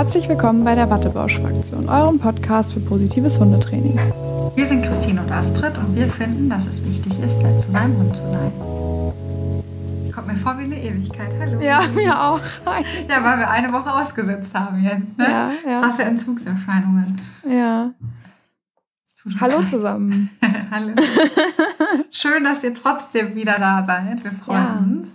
Herzlich 0.00 0.30
willkommen 0.30 0.64
bei 0.64 0.74
der 0.74 0.88
Wattebausch-Fraktion, 0.88 1.86
eurem 1.90 2.18
Podcast 2.18 2.72
für 2.72 2.80
positives 2.80 3.38
Hundetraining. 3.38 3.98
Wir 4.54 4.66
sind 4.66 4.82
Christine 4.82 5.20
und 5.20 5.30
Astrid 5.30 5.76
und 5.76 5.94
wir 5.94 6.08
finden, 6.08 6.48
dass 6.48 6.64
es 6.64 6.82
wichtig 6.86 7.20
ist, 7.22 7.38
nett 7.42 7.60
zu 7.60 7.70
seinem 7.70 7.98
Hund 7.98 8.16
zu 8.16 8.22
sein. 8.22 8.50
Kommt 10.14 10.26
mir 10.26 10.36
vor 10.36 10.58
wie 10.58 10.64
eine 10.64 10.82
Ewigkeit. 10.82 11.30
Hallo. 11.38 11.60
Ja, 11.60 11.82
mir 11.94 12.18
auch. 12.18 12.40
Hi. 12.64 12.82
Ja, 13.10 13.22
weil 13.22 13.40
wir 13.40 13.50
eine 13.50 13.70
Woche 13.74 13.92
ausgesetzt 13.92 14.54
haben 14.54 14.82
jetzt. 14.82 15.18
Ne? 15.18 15.30
Ja, 15.30 15.50
ja. 15.70 15.80
Krasse 15.82 16.04
Entzugserscheinungen. 16.04 17.20
Ja. 17.46 17.90
Hallo 19.38 19.62
zusammen. 19.64 20.30
Hallo. 20.70 20.94
Schön, 22.10 22.44
dass 22.44 22.64
ihr 22.64 22.72
trotzdem 22.72 23.34
wieder 23.34 23.58
da 23.58 23.84
seid. 23.84 24.24
Wir 24.24 24.32
freuen 24.32 24.64
Ja. 24.64 24.78
uns. 24.78 25.08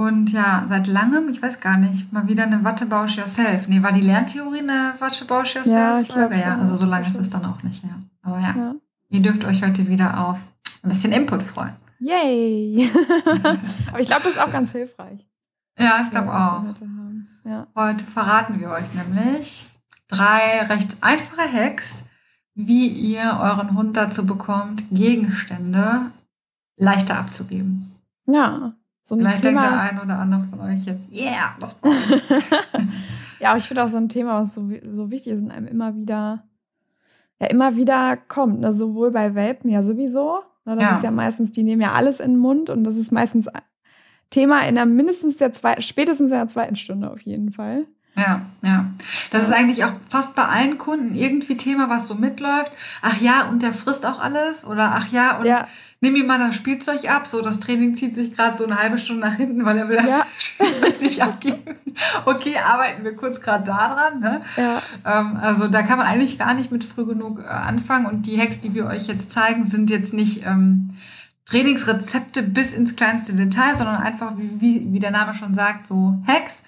Und 0.00 0.32
ja, 0.32 0.64
seit 0.66 0.86
langem, 0.86 1.28
ich 1.28 1.42
weiß 1.42 1.60
gar 1.60 1.76
nicht, 1.76 2.10
mal 2.10 2.26
wieder 2.26 2.44
eine 2.44 2.64
Wattebausch 2.64 3.18
Yourself. 3.18 3.68
Nee, 3.68 3.82
war 3.82 3.92
die 3.92 4.00
Lerntheorie 4.00 4.60
eine 4.60 4.94
Wattebausch 4.98 5.56
Yourself? 5.56 5.76
Ja, 5.76 6.00
ich 6.00 6.08
glaub 6.08 6.28
Folge? 6.30 6.36
Ja, 6.42 6.54
so. 6.54 6.60
also 6.62 6.76
so 6.76 6.84
lange 6.86 7.06
ist 7.06 7.16
es 7.16 7.28
dann 7.28 7.44
auch 7.44 7.62
nicht, 7.62 7.84
ja. 7.84 7.90
Aber 8.22 8.38
ja, 8.38 8.54
Ja. 8.56 8.74
ihr 9.10 9.20
dürft 9.20 9.44
euch 9.44 9.62
heute 9.62 9.88
wieder 9.88 10.18
auf 10.26 10.38
ein 10.82 10.88
bisschen 10.88 11.12
Input 11.12 11.42
freuen. 11.42 11.72
Yay! 11.98 12.90
Aber 13.88 14.00
ich 14.00 14.06
glaube, 14.06 14.22
das 14.22 14.32
ist 14.32 14.38
auch 14.38 14.50
ganz 14.50 14.72
hilfreich. 14.72 15.28
Ja, 15.78 16.00
ich 16.02 16.10
glaube 16.10 16.32
auch. 16.34 16.62
heute. 16.62 16.86
Ja. 17.44 17.66
Heute 17.74 18.04
verraten 18.06 18.58
wir 18.58 18.70
euch 18.70 18.94
nämlich 18.94 19.68
drei 20.08 20.62
recht 20.66 20.96
einfache 21.02 21.42
Hacks, 21.52 22.04
wie 22.54 22.88
ihr 22.88 23.38
euren 23.38 23.76
Hund 23.76 23.98
dazu 23.98 24.24
bekommt, 24.24 24.82
Gegenstände 24.90 26.06
leichter 26.78 27.18
abzugeben. 27.18 27.92
ja, 28.26 28.72
so 29.10 29.16
ein 29.16 29.20
Vielleicht 29.22 29.42
denkt 29.44 29.60
der 29.60 29.68
Thema. 29.70 29.80
ein 29.82 30.00
oder 30.00 30.18
andere 30.20 30.44
von 30.48 30.60
euch 30.60 30.84
jetzt, 30.84 31.12
yeah, 31.12 31.54
das 31.58 31.74
brauche 31.74 31.94
ich. 31.94 32.22
Ja, 33.40 33.50
aber 33.50 33.58
ich 33.58 33.66
finde 33.68 33.82
auch 33.82 33.88
so 33.88 33.96
ein 33.96 34.08
Thema, 34.10 34.40
was 34.42 34.54
so, 34.54 34.68
so 34.84 35.10
wichtig 35.10 35.32
ist 35.32 35.42
und 35.42 35.50
einem 35.50 35.66
immer 35.66 35.96
wieder, 35.96 36.44
ja, 37.40 37.46
immer 37.46 37.74
wieder 37.76 38.18
kommt. 38.18 38.60
Ne? 38.60 38.72
Sowohl 38.74 39.10
bei 39.10 39.34
Welpen 39.34 39.70
ja 39.70 39.82
sowieso. 39.82 40.40
Ne? 40.66 40.76
Das 40.76 40.82
Ja. 40.84 40.96
ist 40.98 41.04
ja 41.04 41.10
meistens, 41.10 41.50
die 41.50 41.62
nehmen 41.62 41.80
ja 41.80 41.92
alles 41.94 42.20
in 42.20 42.32
den 42.32 42.38
Mund 42.38 42.68
und 42.68 42.84
das 42.84 42.96
ist 42.96 43.10
meistens 43.12 43.48
Thema 44.28 44.60
in 44.68 44.74
der 44.76 44.84
mindestens 44.86 45.38
der 45.38 45.52
zweiten, 45.54 45.80
spätestens 45.82 46.30
in 46.30 46.36
der 46.36 46.48
zweiten 46.48 46.76
Stunde 46.76 47.10
auf 47.10 47.22
jeden 47.22 47.50
Fall. 47.50 47.86
Ja, 48.16 48.42
ja. 48.62 48.86
Das 49.30 49.44
ist 49.44 49.52
eigentlich 49.52 49.84
auch 49.84 49.92
fast 50.08 50.34
bei 50.34 50.44
allen 50.44 50.76
Kunden 50.78 51.14
irgendwie 51.14 51.56
Thema, 51.56 51.88
was 51.88 52.06
so 52.08 52.14
mitläuft. 52.16 52.72
Ach 53.02 53.18
ja, 53.20 53.44
und 53.48 53.62
der 53.62 53.72
frisst 53.72 54.04
auch 54.04 54.20
alles. 54.20 54.64
Oder 54.64 54.92
ach 54.94 55.08
ja, 55.12 55.38
und 55.38 55.46
Ja. 55.46 55.66
nimm 56.00 56.16
ihm 56.16 56.26
mal 56.26 56.38
das 56.38 56.56
Spielzeug 56.56 57.08
ab. 57.08 57.26
So, 57.26 57.40
das 57.40 57.60
Training 57.60 57.94
zieht 57.94 58.14
sich 58.14 58.34
gerade 58.36 58.56
so 58.58 58.64
eine 58.66 58.78
halbe 58.78 58.98
Stunde 58.98 59.26
nach 59.26 59.34
hinten, 59.36 59.64
weil 59.64 59.78
er 59.78 59.88
will 59.88 59.96
das 59.96 60.08
Ja. 60.08 60.26
Spielzeug 60.38 61.00
nicht 61.00 61.22
abgeben. 61.22 61.62
Okay, 62.26 62.56
arbeiten 62.58 63.04
wir 63.04 63.14
kurz 63.16 63.40
gerade 63.40 63.64
da 63.64 63.94
dran. 63.94 64.20
Ne? 64.20 64.42
Ja, 64.56 64.82
Ähm, 65.06 65.36
also 65.40 65.68
da 65.68 65.82
kann 65.82 65.96
man 65.98 66.06
eigentlich 66.06 66.38
gar 66.38 66.52
nicht 66.54 66.72
mit 66.72 66.84
früh 66.84 67.06
genug 67.06 67.40
äh, 67.40 67.44
anfangen. 67.46 68.06
Und 68.06 68.26
die 68.26 68.38
Hacks, 68.38 68.60
die 68.60 68.74
wir 68.74 68.86
euch 68.86 69.06
jetzt 69.06 69.30
zeigen, 69.30 69.64
sind 69.64 69.88
jetzt 69.88 70.12
nicht 70.12 70.44
ähm, 70.44 70.90
Trainingsrezepte 71.46 72.42
bis 72.42 72.72
ins 72.74 72.96
kleinste 72.96 73.32
Detail, 73.34 73.74
sondern 73.74 73.96
einfach, 73.96 74.32
wie, 74.36 74.60
wie, 74.60 74.92
wie 74.92 74.98
der 74.98 75.10
Name 75.10 75.32
schon 75.34 75.54
sagt, 75.54 75.86
so 75.86 76.20
Hacks. 76.26 76.62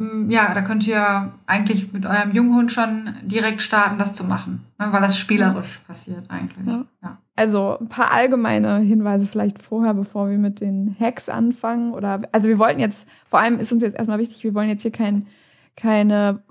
Mm, 0.00 0.30
Ja, 0.30 0.54
da 0.54 0.62
könnt 0.62 0.86
ihr 0.88 1.32
eigentlich 1.46 1.92
mit 1.92 2.06
eurem 2.06 2.32
Junghund 2.32 2.72
schon 2.72 3.14
direkt 3.22 3.60
starten, 3.62 3.98
das 3.98 4.14
zu 4.14 4.24
machen, 4.24 4.64
ne, 4.78 4.88
weil 4.90 5.00
das 5.02 5.18
spielerisch 5.18 5.78
passiert 5.86 6.24
eigentlich. 6.30 6.66
Ja. 6.66 6.84
Ja. 7.02 7.18
also 7.36 7.78
ein 7.78 7.88
paar 7.88 8.10
allgemeine 8.10 8.78
Hinweise 8.78 9.26
vielleicht 9.28 9.58
vorher, 9.62 9.92
bevor 9.94 10.28
wir 10.30 10.38
mit 10.38 10.60
den 10.60 10.96
Hacks 10.98 11.28
anfangen. 11.28 11.92
Oder 11.92 12.22
also 12.32 12.48
wir 12.48 12.58
wollten 12.58 12.80
jetzt, 12.80 13.06
vor 13.26 13.40
allem 13.40 13.58
ist 13.58 13.72
uns 13.72 13.82
jetzt 13.82 13.96
erstmal 13.96 14.18
wichtig, 14.18 14.42
wir 14.42 14.54
wollen 14.54 14.68
jetzt 14.70 14.82
hier 14.82 14.90
kein, 14.92 15.26
keine 15.76 16.42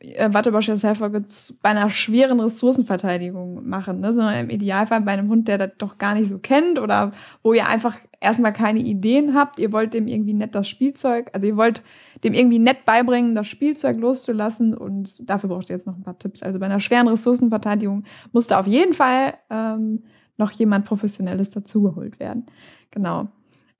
äh, 0.00 0.32
Wattebosch 0.32 0.70
Folge 0.94 1.24
bei 1.62 1.70
einer 1.70 1.90
schweren 1.90 2.40
Ressourcenverteidigung 2.40 3.68
machen, 3.68 4.00
ne? 4.00 4.12
sondern 4.12 4.36
im 4.36 4.50
Idealfall 4.50 5.00
bei 5.00 5.12
einem 5.12 5.28
Hund, 5.28 5.48
der 5.48 5.58
das 5.58 5.70
doch 5.78 5.98
gar 5.98 6.14
nicht 6.14 6.28
so 6.28 6.38
kennt 6.38 6.78
oder 6.78 7.12
wo 7.42 7.52
ihr 7.52 7.66
einfach 7.66 7.96
erstmal 8.20 8.52
keine 8.52 8.80
Ideen 8.80 9.34
habt. 9.34 9.58
Ihr 9.58 9.72
wollt 9.72 9.94
dem 9.94 10.08
irgendwie 10.08 10.34
nett 10.34 10.54
das 10.54 10.68
Spielzeug, 10.68 11.30
also 11.32 11.46
ihr 11.46 11.56
wollt 11.56 11.82
dem 12.22 12.34
irgendwie 12.34 12.58
nett 12.58 12.84
beibringen, 12.84 13.34
das 13.34 13.46
Spielzeug 13.46 13.98
loszulassen 13.98 14.74
und 14.74 15.28
dafür 15.28 15.48
braucht 15.50 15.70
ihr 15.70 15.76
jetzt 15.76 15.86
noch 15.86 15.96
ein 15.96 16.02
paar 16.02 16.18
Tipps. 16.18 16.42
Also 16.42 16.58
bei 16.58 16.66
einer 16.66 16.80
schweren 16.80 17.08
Ressourcenverteidigung 17.08 18.04
muss 18.32 18.46
da 18.46 18.60
auf 18.60 18.66
jeden 18.66 18.94
Fall 18.94 19.34
ähm, 19.50 20.04
noch 20.36 20.50
jemand 20.52 20.84
Professionelles 20.84 21.50
dazugeholt 21.50 22.18
werden. 22.18 22.46
Genau. 22.90 23.28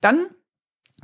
Dann 0.01 0.27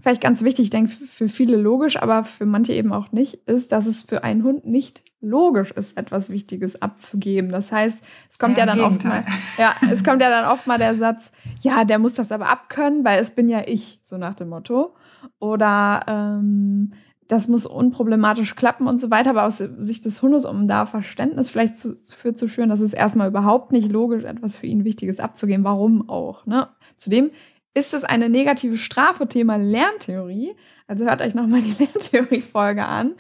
vielleicht 0.02 0.22
ganz 0.22 0.44
wichtig, 0.44 0.66
ich 0.66 0.70
denke 0.70 0.92
für 0.92 1.30
viele 1.30 1.58
logisch, 1.58 1.98
aber 1.98 2.24
für 2.24 2.46
manche 2.46 2.74
eben 2.74 2.92
auch 2.92 3.12
nicht, 3.12 3.36
ist, 3.46 3.72
dass 3.72 3.86
es 3.86 4.04
für 4.04 4.24
einen 4.24 4.44
Hund 4.44 4.66
nicht 4.66 5.04
logisch 5.22 5.72
ist, 5.72 5.98
etwas 5.98 6.30
Wichtiges 6.30 6.82
abzugeben. 6.82 7.52
Das 7.52 7.72
heißt, 7.72 8.00
es 8.30 8.40
kommt 8.40 8.58
ja, 8.58 8.66
Ja, 8.66 8.76
dann 8.76 8.82
oft 8.82 9.04
mal, 9.04 9.24
ja, 9.58 9.74
es 9.92 10.04
kommt 10.04 10.22
ja 10.22 10.30
dann 10.30 10.52
oft 10.52 10.68
mal 10.68 10.78
der 10.78 10.96
Satz, 10.96 11.32
ja, 11.62 11.86
der 11.86 12.00
muss 12.00 12.16
das 12.16 12.32
aber 12.32 12.50
abkönnen, 12.50 13.06
weil 13.06 13.20
es 13.20 13.32
bin 13.32 13.50
ja 13.50 13.62
ich, 13.66 14.00
so 14.04 14.18
nach 14.18 14.36
dem 14.36 14.50
Motto. 14.50 14.96
Oder 15.40 16.02
ähm, 16.08 16.94
das 17.28 17.48
muss 17.48 17.66
unproblematisch 17.66 18.56
klappen 18.56 18.88
und 18.88 18.98
so 18.98 19.10
weiter, 19.10 19.30
aber 19.30 19.44
aus 19.44 19.58
Sicht 19.58 20.04
des 20.04 20.22
Hundes, 20.22 20.44
um 20.44 20.68
da 20.68 20.86
Verständnis 20.86 21.50
vielleicht 21.50 21.78
zu, 21.78 21.96
für 22.04 22.36
zu 22.36 22.48
schüren, 22.48 22.70
dass 22.70 22.82
es 22.82 22.94
erstmal 22.94 23.30
überhaupt 23.30 23.72
nicht 23.72 23.92
logisch, 23.92 24.24
etwas 24.24 24.58
für 24.58 24.68
ihn 24.68 24.84
Wichtiges 24.84 25.20
abzugeben. 25.20 25.64
Warum 25.64 26.10
auch? 26.10 26.46
Ne? 26.46 26.68
Zudem 26.98 27.30
ist 27.74 27.94
es 27.94 28.04
eine 28.04 28.30
negative 28.30 28.78
Strafe, 28.78 29.28
Thema 29.28 29.56
Lerntheorie. 29.56 30.56
Also 30.88 31.06
hört 31.06 31.22
euch 31.22 31.34
nochmal 31.34 31.62
die 31.62 31.72
Lerntheorie-Folge 31.80 32.86
an. 32.86 33.14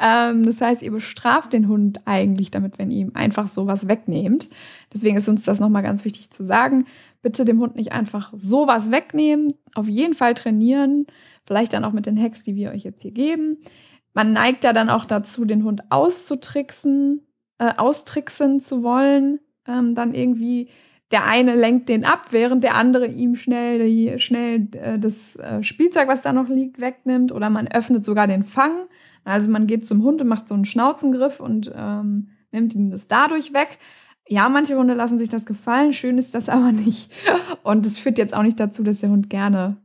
Ähm, 0.00 0.44
das 0.44 0.60
heißt, 0.60 0.82
ihr 0.82 0.90
bestraft 0.90 1.52
den 1.52 1.68
Hund 1.68 2.00
eigentlich 2.04 2.50
damit, 2.50 2.78
wenn 2.78 2.90
ihr 2.90 2.98
ihm 2.98 3.12
einfach 3.14 3.46
sowas 3.46 3.86
wegnehmt. 3.86 4.48
Deswegen 4.92 5.16
ist 5.16 5.28
uns 5.28 5.44
das 5.44 5.60
nochmal 5.60 5.84
ganz 5.84 6.04
wichtig 6.04 6.30
zu 6.30 6.42
sagen. 6.42 6.86
Bitte 7.22 7.44
dem 7.44 7.60
Hund 7.60 7.76
nicht 7.76 7.92
einfach 7.92 8.32
sowas 8.34 8.90
wegnehmen. 8.90 9.54
Auf 9.74 9.88
jeden 9.88 10.14
Fall 10.14 10.34
trainieren. 10.34 11.06
Vielleicht 11.46 11.72
dann 11.72 11.84
auch 11.84 11.92
mit 11.92 12.06
den 12.06 12.20
Hacks, 12.20 12.42
die 12.42 12.56
wir 12.56 12.72
euch 12.72 12.82
jetzt 12.82 13.02
hier 13.02 13.12
geben. 13.12 13.58
Man 14.14 14.32
neigt 14.32 14.64
ja 14.64 14.72
dann 14.72 14.90
auch 14.90 15.06
dazu, 15.06 15.44
den 15.44 15.64
Hund 15.64 15.84
auszutricksen, 15.90 17.26
äh, 17.58 17.72
austricksen 17.76 18.60
zu 18.60 18.82
wollen. 18.82 19.38
Ähm, 19.66 19.94
dann 19.94 20.12
irgendwie 20.12 20.68
der 21.12 21.26
eine 21.26 21.54
lenkt 21.54 21.88
den 21.90 22.04
ab, 22.04 22.28
während 22.30 22.64
der 22.64 22.74
andere 22.74 23.06
ihm 23.06 23.34
schnell, 23.34 23.86
die, 23.86 24.18
schnell 24.18 24.68
äh, 24.72 24.98
das 24.98 25.36
äh, 25.36 25.62
Spielzeug, 25.62 26.08
was 26.08 26.22
da 26.22 26.32
noch 26.32 26.48
liegt, 26.48 26.80
wegnimmt. 26.80 27.32
Oder 27.32 27.50
man 27.50 27.68
öffnet 27.68 28.04
sogar 28.04 28.26
den 28.26 28.42
Fang. 28.42 28.86
Also 29.24 29.48
man 29.48 29.66
geht 29.66 29.86
zum 29.86 30.02
Hund 30.02 30.20
und 30.22 30.28
macht 30.28 30.48
so 30.48 30.54
einen 30.54 30.64
Schnauzengriff 30.64 31.38
und 31.38 31.70
ähm, 31.76 32.30
nimmt 32.50 32.74
ihm 32.74 32.90
das 32.90 33.06
dadurch 33.06 33.52
weg. 33.52 33.78
Ja, 34.26 34.48
manche 34.48 34.76
Hunde 34.76 34.94
lassen 34.94 35.18
sich 35.18 35.28
das 35.28 35.44
gefallen, 35.44 35.92
schön 35.92 36.16
ist 36.18 36.34
das 36.34 36.48
aber 36.48 36.72
nicht. 36.72 37.12
Und 37.62 37.84
es 37.86 37.98
führt 37.98 38.18
jetzt 38.18 38.34
auch 38.34 38.42
nicht 38.42 38.58
dazu, 38.58 38.82
dass 38.82 39.00
der 39.00 39.10
Hund 39.10 39.28
gerne 39.28 39.76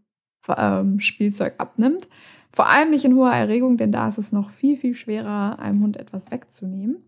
ähm, 0.56 1.00
Spielzeug 1.02 1.56
abnimmt. 1.58 2.08
Vor 2.52 2.70
allem 2.70 2.90
nicht 2.90 3.06
in 3.06 3.16
hoher 3.16 3.34
Erregung, 3.34 3.78
denn 3.78 3.92
da 3.92 4.08
ist 4.08 4.18
es 4.18 4.32
noch 4.32 4.50
viel, 4.50 4.78
viel 4.78 4.96
schwerer, 4.96 5.60
einem 5.60 5.84
Hund 5.84 5.98
etwas 5.98 6.32
wegzunehmen. 6.32 7.04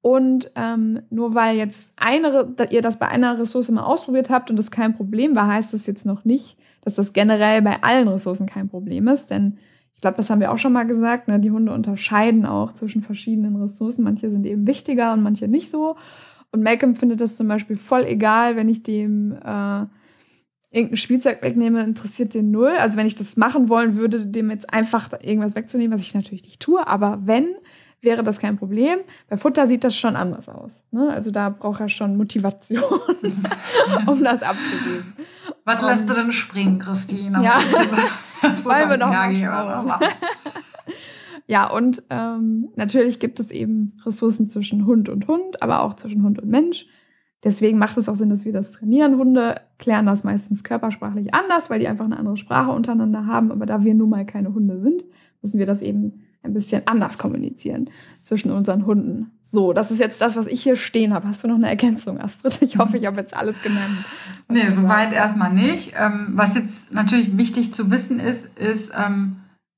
Und 0.00 0.52
ähm, 0.54 1.00
nur 1.10 1.34
weil 1.34 1.56
jetzt 1.56 1.92
eine, 1.96 2.54
ihr 2.70 2.82
das 2.82 2.98
bei 2.98 3.08
einer 3.08 3.38
Ressource 3.38 3.70
mal 3.70 3.82
ausprobiert 3.82 4.30
habt 4.30 4.50
und 4.50 4.56
das 4.56 4.70
kein 4.70 4.94
Problem 4.94 5.34
war, 5.34 5.48
heißt 5.48 5.74
das 5.74 5.86
jetzt 5.86 6.06
noch 6.06 6.24
nicht, 6.24 6.56
dass 6.82 6.94
das 6.94 7.12
generell 7.12 7.62
bei 7.62 7.82
allen 7.82 8.08
Ressourcen 8.08 8.46
kein 8.46 8.68
Problem 8.68 9.08
ist. 9.08 9.30
Denn 9.30 9.58
ich 9.94 10.00
glaube, 10.00 10.16
das 10.16 10.30
haben 10.30 10.40
wir 10.40 10.52
auch 10.52 10.58
schon 10.58 10.72
mal 10.72 10.86
gesagt, 10.86 11.26
ne? 11.26 11.40
die 11.40 11.50
Hunde 11.50 11.72
unterscheiden 11.72 12.46
auch 12.46 12.72
zwischen 12.72 13.02
verschiedenen 13.02 13.56
Ressourcen. 13.56 14.04
Manche 14.04 14.30
sind 14.30 14.46
eben 14.46 14.66
wichtiger 14.66 15.12
und 15.12 15.22
manche 15.22 15.48
nicht 15.48 15.70
so. 15.70 15.96
Und 16.52 16.62
Malcolm 16.62 16.94
findet 16.94 17.20
das 17.20 17.36
zum 17.36 17.48
Beispiel 17.48 17.76
voll 17.76 18.04
egal, 18.04 18.54
wenn 18.54 18.68
ich 18.68 18.84
dem 18.84 19.32
äh, 19.32 19.86
irgendein 20.70 20.96
Spielzeug 20.96 21.42
wegnehme, 21.42 21.82
interessiert 21.82 22.34
den 22.34 22.50
null. 22.50 22.76
Also 22.78 22.96
wenn 22.96 23.06
ich 23.06 23.16
das 23.16 23.36
machen 23.36 23.68
wollen 23.68 23.96
würde, 23.96 24.26
dem 24.26 24.50
jetzt 24.50 24.72
einfach 24.72 25.10
irgendwas 25.20 25.56
wegzunehmen, 25.56 25.96
was 25.98 26.06
ich 26.06 26.14
natürlich 26.14 26.44
nicht 26.44 26.60
tue. 26.60 26.86
Aber 26.86 27.20
wenn, 27.24 27.48
wäre 28.00 28.22
das 28.22 28.38
kein 28.38 28.56
Problem. 28.56 28.98
Bei 29.28 29.36
Futter 29.36 29.68
sieht 29.68 29.84
das 29.84 29.96
schon 29.96 30.16
anders 30.16 30.48
aus. 30.48 30.82
Ne? 30.90 31.10
Also 31.12 31.30
da 31.30 31.50
braucht 31.50 31.80
er 31.80 31.88
schon 31.88 32.16
Motivation, 32.16 32.82
um 34.06 34.22
das 34.22 34.42
abzugeben. 34.42 35.14
Was 35.64 35.82
Um, 35.82 35.88
lässt 35.88 36.08
du 36.08 36.14
denn 36.14 36.32
springen, 36.32 36.78
Christine? 36.78 37.42
Ja. 37.42 37.60
Das 38.42 38.64
Wollen 38.64 38.88
wir 38.88 38.96
doch 38.98 39.10
mal. 39.10 39.98
Ja, 41.50 41.70
und 41.70 42.02
ähm, 42.10 42.68
natürlich 42.76 43.20
gibt 43.20 43.40
es 43.40 43.50
eben 43.50 43.96
Ressourcen 44.04 44.50
zwischen 44.50 44.84
Hund 44.84 45.08
und 45.08 45.28
Hund, 45.28 45.62
aber 45.62 45.80
auch 45.80 45.94
zwischen 45.94 46.22
Hund 46.22 46.38
und 46.38 46.50
Mensch. 46.50 46.86
Deswegen 47.42 47.78
macht 47.78 47.96
es 47.96 48.06
auch 48.08 48.16
Sinn, 48.16 48.28
dass 48.28 48.44
wir 48.44 48.52
das 48.52 48.70
trainieren. 48.70 49.16
Hunde 49.16 49.54
klären 49.78 50.04
das 50.04 50.24
meistens 50.24 50.62
körpersprachlich 50.62 51.32
anders, 51.32 51.70
weil 51.70 51.78
die 51.78 51.88
einfach 51.88 52.04
eine 52.04 52.18
andere 52.18 52.36
Sprache 52.36 52.70
untereinander 52.70 53.24
haben. 53.24 53.50
Aber 53.50 53.64
da 53.64 53.82
wir 53.82 53.94
nun 53.94 54.10
mal 54.10 54.26
keine 54.26 54.52
Hunde 54.52 54.78
sind, 54.78 55.04
müssen 55.40 55.58
wir 55.58 55.64
das 55.64 55.80
eben 55.80 56.24
ein 56.48 56.54
bisschen 56.54 56.86
anders 56.86 57.18
kommunizieren 57.18 57.90
zwischen 58.22 58.50
unseren 58.50 58.86
Hunden. 58.86 59.32
So, 59.42 59.72
das 59.72 59.90
ist 59.90 60.00
jetzt 60.00 60.20
das, 60.20 60.36
was 60.36 60.46
ich 60.46 60.62
hier 60.62 60.76
stehen 60.76 61.14
habe. 61.14 61.28
Hast 61.28 61.42
du 61.42 61.48
noch 61.48 61.54
eine 61.54 61.68
Ergänzung, 61.68 62.20
Astrid? 62.20 62.60
Ich 62.62 62.78
hoffe, 62.78 62.98
ich 62.98 63.06
habe 63.06 63.20
jetzt 63.20 63.36
alles 63.36 63.60
genannt. 63.62 64.04
Nee, 64.48 64.70
soweit 64.70 65.12
erstmal 65.12 65.52
nicht. 65.52 65.94
Ähm, 65.98 66.32
was 66.32 66.54
jetzt 66.54 66.92
natürlich 66.92 67.36
wichtig 67.38 67.72
zu 67.72 67.90
wissen 67.90 68.20
ist, 68.20 68.46
ist, 68.56 68.92
ähm, 68.96 69.36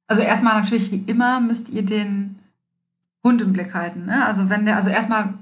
also 0.09 0.23
erstmal 0.23 0.61
natürlich 0.61 0.91
wie 0.91 1.05
immer 1.07 1.41
müsst 1.41 1.71
ihr 1.71 1.85
den 1.85 2.41
Hund 3.25 3.41
im 3.43 3.53
Blick 3.53 3.75
halten. 3.75 4.07
Ne? 4.07 4.27
Also 4.27 4.49
wenn 4.51 4.65
der, 4.65 4.77
also 4.77 4.91
erstmal 4.91 5.35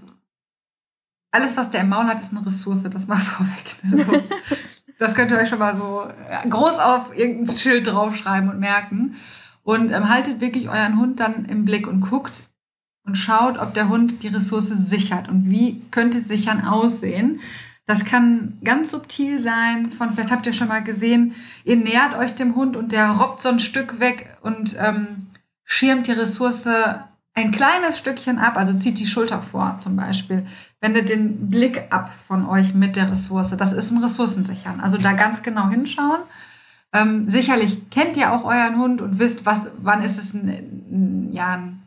alles, 1.30 1.56
was 1.56 1.70
der 1.70 1.82
im 1.82 1.88
Maul 1.88 2.06
hat, 2.06 2.20
ist 2.20 2.32
eine 2.32 2.44
Ressource, 2.44 2.82
das 2.82 3.06
mal 3.06 3.16
vorweg. 3.16 3.82
Ne? 3.84 4.04
So. 4.04 4.22
Das 4.98 5.14
könnt 5.14 5.30
ihr 5.30 5.38
euch 5.38 5.48
schon 5.48 5.60
mal 5.60 5.76
so 5.76 6.08
groß 6.50 6.78
auf 6.80 7.16
irgendein 7.16 7.56
Schild 7.56 7.86
draufschreiben 7.86 8.50
und 8.50 8.58
merken. 8.58 9.14
Und 9.68 9.92
ähm, 9.92 10.08
haltet 10.08 10.40
wirklich 10.40 10.70
euren 10.70 10.98
Hund 10.98 11.20
dann 11.20 11.44
im 11.44 11.66
Blick 11.66 11.86
und 11.86 12.00
guckt 12.00 12.48
und 13.04 13.16
schaut, 13.16 13.58
ob 13.58 13.74
der 13.74 13.90
Hund 13.90 14.22
die 14.22 14.28
Ressource 14.28 14.68
sichert 14.68 15.28
und 15.28 15.50
wie 15.50 15.82
könnte 15.90 16.22
sichern 16.22 16.64
aussehen. 16.64 17.40
Das 17.84 18.06
kann 18.06 18.56
ganz 18.64 18.92
subtil 18.92 19.38
sein. 19.38 19.90
Von 19.90 20.10
vielleicht 20.10 20.30
habt 20.30 20.46
ihr 20.46 20.54
schon 20.54 20.68
mal 20.68 20.82
gesehen, 20.82 21.34
ihr 21.64 21.76
nähert 21.76 22.16
euch 22.16 22.34
dem 22.34 22.54
Hund 22.56 22.78
und 22.78 22.92
der 22.92 23.10
robbt 23.10 23.42
so 23.42 23.50
ein 23.50 23.58
Stück 23.58 24.00
weg 24.00 24.38
und 24.40 24.74
ähm, 24.78 25.26
schirmt 25.64 26.06
die 26.06 26.12
Ressource 26.12 26.66
ein 27.34 27.50
kleines 27.50 27.98
Stückchen 27.98 28.38
ab, 28.38 28.56
also 28.56 28.72
zieht 28.72 28.98
die 28.98 29.06
Schulter 29.06 29.42
vor 29.42 29.76
zum 29.80 29.96
Beispiel. 29.96 30.46
Wendet 30.80 31.10
den 31.10 31.50
Blick 31.50 31.82
ab 31.90 32.10
von 32.26 32.46
euch 32.46 32.72
mit 32.72 32.96
der 32.96 33.10
Ressource. 33.10 33.50
Das 33.50 33.74
ist 33.74 33.90
ein 33.90 34.02
Ressourcensichern. 34.02 34.80
Also 34.80 34.96
da 34.96 35.12
ganz 35.12 35.42
genau 35.42 35.68
hinschauen. 35.68 36.22
Ähm, 36.92 37.28
sicherlich 37.28 37.90
kennt 37.90 38.16
ihr 38.16 38.32
auch 38.32 38.44
euren 38.44 38.78
Hund 38.78 39.02
und 39.02 39.18
wisst, 39.18 39.44
was, 39.44 39.60
wann 39.82 40.02
ist 40.02 40.18
es 40.18 40.32
ein, 40.32 40.48
ein 40.48 41.32
ja, 41.32 41.54
ein, 41.54 41.82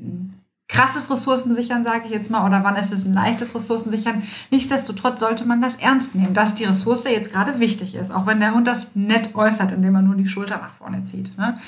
ein 0.00 0.34
krasses 0.68 1.10
Ressourcensichern, 1.10 1.84
sage 1.84 2.02
ich 2.06 2.10
jetzt 2.10 2.30
mal, 2.30 2.46
oder 2.46 2.64
wann 2.64 2.76
ist 2.76 2.92
es 2.92 3.04
ein 3.04 3.12
leichtes 3.12 3.54
Ressourcensichern. 3.54 4.22
Nichtsdestotrotz 4.50 5.20
sollte 5.20 5.44
man 5.44 5.60
das 5.60 5.76
ernst 5.76 6.14
nehmen, 6.14 6.34
dass 6.34 6.54
die 6.54 6.64
Ressource 6.64 7.04
jetzt 7.04 7.32
gerade 7.32 7.60
wichtig 7.60 7.94
ist, 7.94 8.12
auch 8.12 8.26
wenn 8.26 8.40
der 8.40 8.54
Hund 8.54 8.66
das 8.66 8.88
nett 8.94 9.34
äußert, 9.34 9.72
indem 9.72 9.94
er 9.96 10.02
nur 10.02 10.16
die 10.16 10.26
Schulter 10.26 10.58
nach 10.58 10.72
vorne 10.72 11.04
zieht. 11.04 11.36
Ne? 11.36 11.58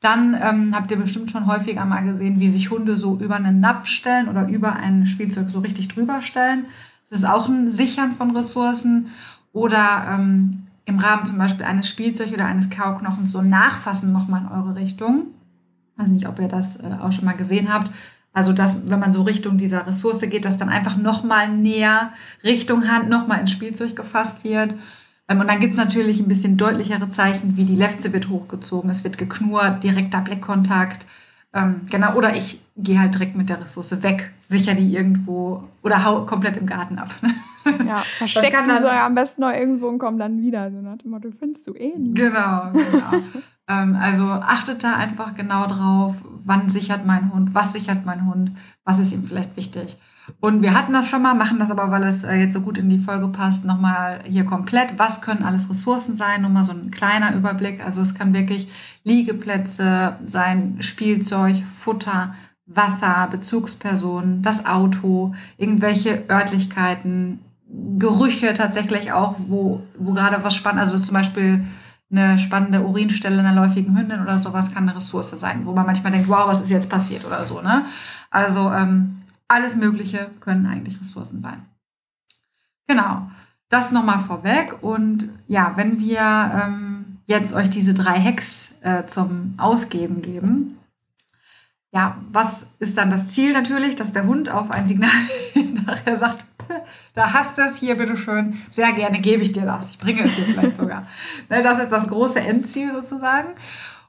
Dann 0.00 0.34
ähm, 0.40 0.74
habt 0.74 0.90
ihr 0.90 0.96
bestimmt 0.96 1.30
schon 1.30 1.46
häufiger 1.46 1.84
mal 1.84 2.00
gesehen, 2.00 2.40
wie 2.40 2.48
sich 2.48 2.70
Hunde 2.70 2.96
so 2.96 3.18
über 3.18 3.36
einen 3.36 3.60
Napf 3.60 3.86
stellen 3.86 4.28
oder 4.28 4.48
über 4.48 4.74
ein 4.74 5.06
Spielzeug 5.06 5.50
so 5.50 5.60
richtig 5.60 5.88
drüber 5.88 6.22
stellen. 6.22 6.66
Das 7.10 7.20
ist 7.20 7.24
auch 7.26 7.48
ein 7.48 7.70
Sichern 7.70 8.12
von 8.12 8.34
Ressourcen. 8.34 9.08
Oder 9.52 10.06
ähm, 10.08 10.66
im 10.84 10.98
Rahmen 10.98 11.26
zum 11.26 11.38
Beispiel 11.38 11.66
eines 11.66 11.88
Spielzeugs 11.88 12.32
oder 12.32 12.46
eines 12.46 12.70
Kauknochens 12.70 13.32
so 13.32 13.42
nachfassen 13.42 14.12
nochmal 14.12 14.42
in 14.42 14.48
eure 14.48 14.74
Richtung. 14.76 15.28
Ich 15.94 16.02
weiß 16.02 16.08
nicht, 16.10 16.28
ob 16.28 16.38
ihr 16.38 16.48
das 16.48 16.76
äh, 16.76 16.96
auch 17.00 17.12
schon 17.12 17.24
mal 17.24 17.36
gesehen 17.36 17.72
habt. 17.72 17.90
Also, 18.32 18.52
dass, 18.52 18.88
wenn 18.88 19.00
man 19.00 19.10
so 19.10 19.22
Richtung 19.22 19.58
dieser 19.58 19.86
Ressource 19.86 20.20
geht, 20.20 20.44
dass 20.44 20.56
dann 20.56 20.68
einfach 20.68 20.96
nochmal 20.96 21.48
näher 21.48 22.12
Richtung 22.44 22.88
Hand 22.88 23.08
nochmal 23.08 23.40
ins 23.40 23.50
Spielzeug 23.50 23.96
gefasst 23.96 24.44
wird. 24.44 24.76
Ähm, 25.28 25.40
und 25.40 25.48
dann 25.48 25.60
gibt 25.60 25.72
es 25.72 25.78
natürlich 25.78 26.20
ein 26.20 26.28
bisschen 26.28 26.56
deutlichere 26.56 27.08
Zeichen, 27.08 27.56
wie 27.56 27.64
die 27.64 27.74
Lefze 27.74 28.12
wird 28.12 28.28
hochgezogen, 28.28 28.90
es 28.90 29.04
wird 29.04 29.18
geknurrt, 29.18 29.82
direkter 29.82 30.20
Blickkontakt. 30.20 31.06
Ähm, 31.52 31.82
genau, 31.90 32.14
oder 32.14 32.36
ich 32.36 32.60
gehe 32.76 33.00
halt 33.00 33.14
direkt 33.14 33.36
mit 33.36 33.48
der 33.48 33.60
Ressource 33.60 34.02
weg, 34.02 34.32
sicher 34.48 34.74
die 34.74 34.94
irgendwo 34.94 35.64
oder 35.82 36.04
hau 36.04 36.24
komplett 36.24 36.56
im 36.56 36.66
Garten 36.66 36.98
ab. 36.98 37.14
Ja, 37.64 37.96
versteckt 37.96 38.56
die 38.66 38.80
so 38.80 38.88
am 38.88 39.14
besten 39.14 39.42
noch 39.42 39.52
irgendwo 39.52 39.88
und 39.88 39.98
komm 39.98 40.18
dann 40.18 40.38
wieder. 40.38 40.70
So 40.70 40.78
nach 40.78 40.98
dem 40.98 41.10
Motto, 41.10 41.28
findest 41.38 41.66
du 41.66 41.74
eh 41.74 41.96
nie. 41.96 42.14
Genau, 42.14 42.70
genau. 42.72 43.22
ähm, 43.68 43.96
also 44.00 44.24
achtet 44.24 44.84
da 44.84 44.94
einfach 44.96 45.34
genau 45.34 45.66
drauf, 45.66 46.16
wann 46.44 46.68
sichert 46.68 47.06
mein 47.06 47.32
Hund, 47.32 47.54
was 47.54 47.72
sichert 47.72 48.04
mein 48.04 48.26
Hund, 48.26 48.52
was 48.84 48.98
ist 48.98 49.12
ihm 49.12 49.22
vielleicht 49.22 49.56
wichtig. 49.56 49.98
Und 50.38 50.62
wir 50.62 50.74
hatten 50.74 50.92
das 50.92 51.08
schon 51.08 51.22
mal, 51.22 51.34
machen 51.34 51.58
das 51.58 51.70
aber, 51.70 51.90
weil 51.90 52.04
es 52.04 52.22
äh, 52.22 52.36
jetzt 52.36 52.54
so 52.54 52.60
gut 52.60 52.78
in 52.78 52.88
die 52.88 52.98
Folge 52.98 53.28
passt, 53.28 53.64
nochmal 53.64 54.20
hier 54.24 54.44
komplett. 54.44 54.98
Was 54.98 55.20
können 55.20 55.42
alles 55.42 55.68
Ressourcen 55.68 56.14
sein? 56.14 56.42
Nur 56.42 56.50
mal 56.50 56.62
so 56.62 56.72
ein 56.72 56.90
kleiner 56.90 57.34
Überblick. 57.34 57.84
Also 57.84 58.02
es 58.02 58.14
kann 58.14 58.32
wirklich 58.32 58.68
Liegeplätze 59.02 60.16
sein, 60.26 60.76
Spielzeug, 60.80 61.56
Futter, 61.70 62.34
Wasser, 62.66 63.28
Bezugspersonen, 63.30 64.42
das 64.42 64.66
Auto, 64.66 65.34
irgendwelche 65.56 66.24
Örtlichkeiten, 66.30 67.40
Gerüche 67.98 68.54
tatsächlich 68.54 69.12
auch, 69.12 69.36
wo, 69.38 69.82
wo 69.98 70.12
gerade 70.12 70.42
was 70.42 70.54
spannend, 70.54 70.80
also 70.80 70.98
zum 70.98 71.14
Beispiel 71.14 71.64
eine 72.10 72.38
spannende 72.38 72.80
Urinstelle 72.82 73.38
einer 73.38 73.54
läufigen 73.54 73.96
Hündin 73.96 74.20
oder 74.20 74.38
sowas 74.38 74.72
kann 74.72 74.88
eine 74.88 74.96
Ressource 74.96 75.30
sein, 75.30 75.64
wo 75.64 75.72
man 75.72 75.86
manchmal 75.86 76.12
denkt, 76.12 76.28
wow, 76.28 76.48
was 76.48 76.60
ist 76.60 76.70
jetzt 76.70 76.90
passiert 76.90 77.24
oder 77.24 77.46
so. 77.46 77.60
Ne? 77.60 77.84
Also 78.30 78.72
ähm, 78.72 79.22
alles 79.46 79.76
Mögliche 79.76 80.30
können 80.40 80.66
eigentlich 80.66 80.98
Ressourcen 81.00 81.40
sein. 81.40 81.62
Genau, 82.88 83.30
das 83.68 83.92
nochmal 83.92 84.18
vorweg. 84.18 84.82
Und 84.82 85.28
ja, 85.46 85.72
wenn 85.76 86.00
wir 86.00 86.18
ähm, 86.20 87.18
jetzt 87.26 87.52
euch 87.54 87.70
diese 87.70 87.94
drei 87.94 88.20
Hacks 88.20 88.72
äh, 88.80 89.06
zum 89.06 89.54
Ausgeben 89.58 90.22
geben, 90.22 90.79
ja, 91.92 92.16
was 92.30 92.66
ist 92.78 92.96
dann 92.96 93.10
das 93.10 93.28
Ziel 93.28 93.52
natürlich, 93.52 93.96
dass 93.96 94.12
der 94.12 94.24
Hund 94.24 94.50
auf 94.50 94.70
ein 94.70 94.86
Signal 94.86 95.10
nachher 95.86 96.16
sagt, 96.16 96.44
da 97.14 97.32
hast 97.32 97.58
du 97.58 97.62
es 97.62 97.78
hier, 97.78 97.96
bitteschön, 97.96 98.58
sehr 98.70 98.92
gerne 98.92 99.18
gebe 99.20 99.42
ich 99.42 99.52
dir 99.52 99.64
das. 99.64 99.90
Ich 99.90 99.98
bringe 99.98 100.22
es 100.22 100.34
dir 100.34 100.44
vielleicht 100.44 100.76
sogar. 100.76 101.06
Ne, 101.48 101.62
das 101.62 101.80
ist 101.80 101.90
das 101.90 102.06
große 102.06 102.40
Endziel 102.40 102.94
sozusagen. 102.94 103.48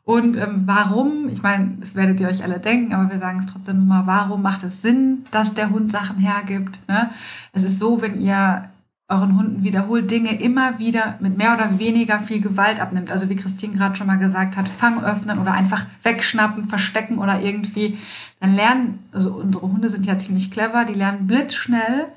Und 0.04 0.36
ähm, 0.38 0.64
warum, 0.66 1.30
ich 1.30 1.42
meine, 1.42 1.78
das 1.80 1.96
werdet 1.96 2.20
ihr 2.20 2.28
euch 2.28 2.44
alle 2.44 2.60
denken, 2.60 2.94
aber 2.94 3.12
wir 3.12 3.20
sagen 3.20 3.40
es 3.40 3.52
trotzdem 3.52 3.80
nochmal, 3.80 4.06
warum 4.06 4.42
macht 4.42 4.64
es 4.64 4.82
Sinn, 4.82 5.26
dass 5.32 5.54
der 5.54 5.70
Hund 5.70 5.92
Sachen 5.92 6.18
hergibt? 6.18 6.80
Ne? 6.88 7.12
Es 7.54 7.64
ist 7.64 7.80
so, 7.80 8.02
wenn 8.02 8.20
ihr 8.20 8.70
euren 9.12 9.38
Hunden 9.38 9.64
wiederholt 9.64 10.10
Dinge 10.10 10.40
immer 10.42 10.80
wieder 10.80 11.18
mit 11.20 11.38
mehr 11.38 11.54
oder 11.54 11.78
weniger 11.80 12.20
viel 12.20 12.42
Gewalt 12.42 12.80
abnimmt. 12.80 13.12
Also 13.12 13.30
wie 13.30 13.36
Christine 13.36 13.76
gerade 13.76 13.96
schon 13.96 14.08
mal 14.08 14.18
gesagt 14.18 14.58
hat, 14.58 14.68
Fang 14.68 15.04
öffnen 15.04 15.40
oder 15.40 15.52
einfach 15.52 15.86
wegschnappen, 16.04 16.68
verstecken 16.68 17.20
oder 17.20 17.42
irgendwie, 17.42 17.98
dann 18.40 18.56
lernen, 18.56 19.00
also 19.12 19.36
unsere 19.36 19.64
Hunde 19.64 19.90
sind 19.90 20.06
ja 20.06 20.18
ziemlich 20.18 20.50
clever, 20.50 20.86
die 20.86 20.94
lernen 20.94 21.28
blitzschnell, 21.28 22.08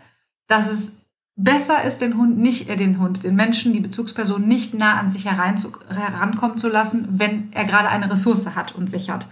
dass 0.47 0.71
es 0.71 0.93
besser 1.37 1.83
ist, 1.83 2.01
den 2.01 2.17
Hund 2.17 2.39
nicht, 2.39 2.69
äh, 2.69 2.77
den 2.77 2.99
Hund, 3.01 3.25
den 3.25 3.35
Menschen, 3.35 3.73
die 3.73 3.81
Bezugsperson 3.81 4.47
nicht 4.47 4.75
nah 4.75 4.95
an 4.95 5.11
sich 5.11 5.25
herein 5.25 5.57
zu, 5.57 5.73
herankommen 5.89 6.59
zu 6.59 6.69
lassen, 6.69 7.09
wenn 7.11 7.49
er 7.53 7.65
gerade 7.65 7.89
eine 7.89 8.11
Ressource 8.11 8.47
hat 8.55 8.75
und 8.75 8.89
sichert. 8.89 9.27